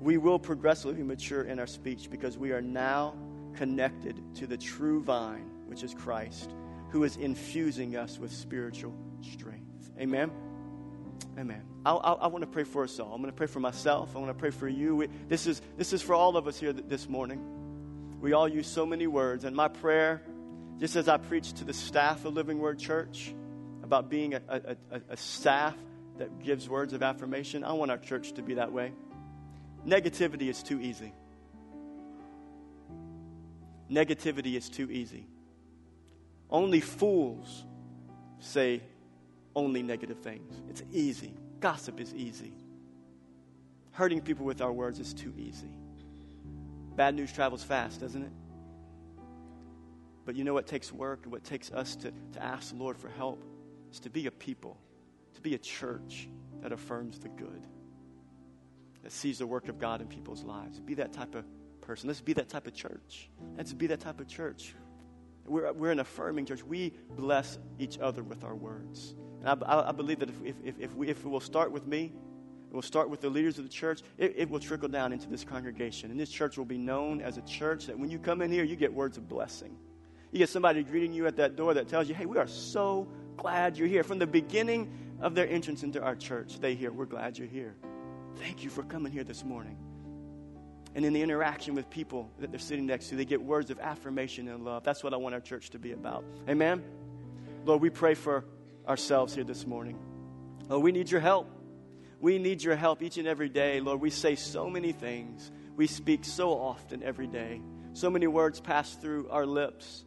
[0.00, 3.14] We will progressively mature in our speech because we are now
[3.54, 6.54] connected to the true vine, which is Christ,
[6.90, 9.90] who is infusing us with spiritual strength.
[10.00, 10.30] Amen.
[11.38, 11.62] Amen.
[11.84, 13.12] I, I, I want to pray for us all.
[13.12, 14.16] I'm going to pray for myself.
[14.16, 14.96] I want to pray for you.
[14.96, 17.53] We, this, is, this is for all of us here th- this morning.
[18.24, 19.44] We all use so many words.
[19.44, 20.22] And my prayer,
[20.80, 23.34] just as I preach to the staff of Living Word Church
[23.82, 25.76] about being a, a, a, a staff
[26.16, 28.94] that gives words of affirmation, I want our church to be that way.
[29.86, 31.12] Negativity is too easy.
[33.90, 35.26] Negativity is too easy.
[36.48, 37.66] Only fools
[38.38, 38.80] say
[39.54, 40.62] only negative things.
[40.70, 41.34] It's easy.
[41.60, 42.54] Gossip is easy.
[43.90, 45.68] Hurting people with our words is too easy.
[46.96, 48.32] Bad news travels fast, doesn't it?
[50.24, 52.96] But you know what takes work and what takes us to, to ask the Lord
[52.96, 53.42] for help
[53.92, 54.78] is to be a people,
[55.34, 56.28] to be a church
[56.62, 57.66] that affirms the good,
[59.02, 60.80] that sees the work of God in people's lives.
[60.80, 61.44] Be that type of
[61.82, 62.08] person.
[62.08, 63.28] Let's be that type of church.
[63.56, 64.74] Let's be that type of church.
[65.46, 66.62] We're, we're an affirming church.
[66.64, 69.14] We bless each other with our words.
[69.44, 72.12] And I, I believe that if, if, if, we, if it will start with me,
[72.74, 74.02] it will start with the leaders of the church.
[74.18, 76.10] It, it will trickle down into this congregation.
[76.10, 78.64] And this church will be known as a church that when you come in here,
[78.64, 79.76] you get words of blessing.
[80.32, 83.06] You get somebody greeting you at that door that tells you, hey, we are so
[83.36, 84.02] glad you're here.
[84.02, 87.76] From the beginning of their entrance into our church, they hear, we're glad you're here.
[88.38, 89.78] Thank you for coming here this morning.
[90.96, 93.78] And in the interaction with people that they're sitting next to, they get words of
[93.78, 94.82] affirmation and love.
[94.82, 96.24] That's what I want our church to be about.
[96.48, 96.82] Amen?
[97.64, 98.44] Lord, we pray for
[98.88, 99.96] ourselves here this morning.
[100.68, 101.48] Oh, we need your help.
[102.24, 103.80] We need your help each and every day.
[103.80, 105.52] Lord, we say so many things.
[105.76, 107.60] We speak so often every day.
[107.92, 110.06] So many words pass through our lips.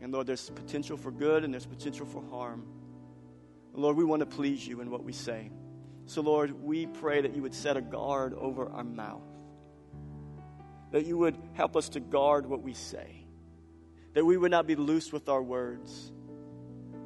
[0.00, 2.66] And Lord, there's potential for good and there's potential for harm.
[3.72, 5.50] Lord, we want to please you in what we say.
[6.04, 9.22] So, Lord, we pray that you would set a guard over our mouth,
[10.90, 13.24] that you would help us to guard what we say,
[14.12, 16.12] that we would not be loose with our words.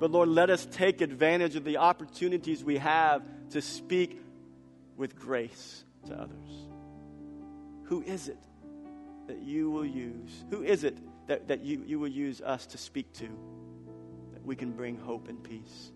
[0.01, 4.24] But, Lord, let us take advantage of the opportunities we have to speak
[4.97, 6.69] with grace to others.
[7.85, 8.39] Who is it
[9.27, 10.45] that you will use?
[10.51, 13.29] Who is it that, that you, you will use us to speak to
[14.33, 15.93] that we can bring hope and peace?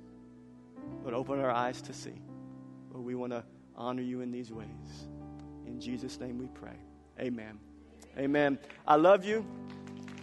[1.03, 2.21] Lord, open our eyes to see.
[2.93, 3.45] Lord, we want to
[3.77, 5.09] honor you in these ways.
[5.67, 6.77] In Jesus' name we pray.
[7.21, 7.59] Amen.
[8.17, 8.59] Amen.
[8.87, 9.47] I love you.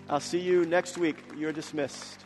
[0.09, 1.17] I'll see you next week.
[1.38, 2.26] You're dismissed.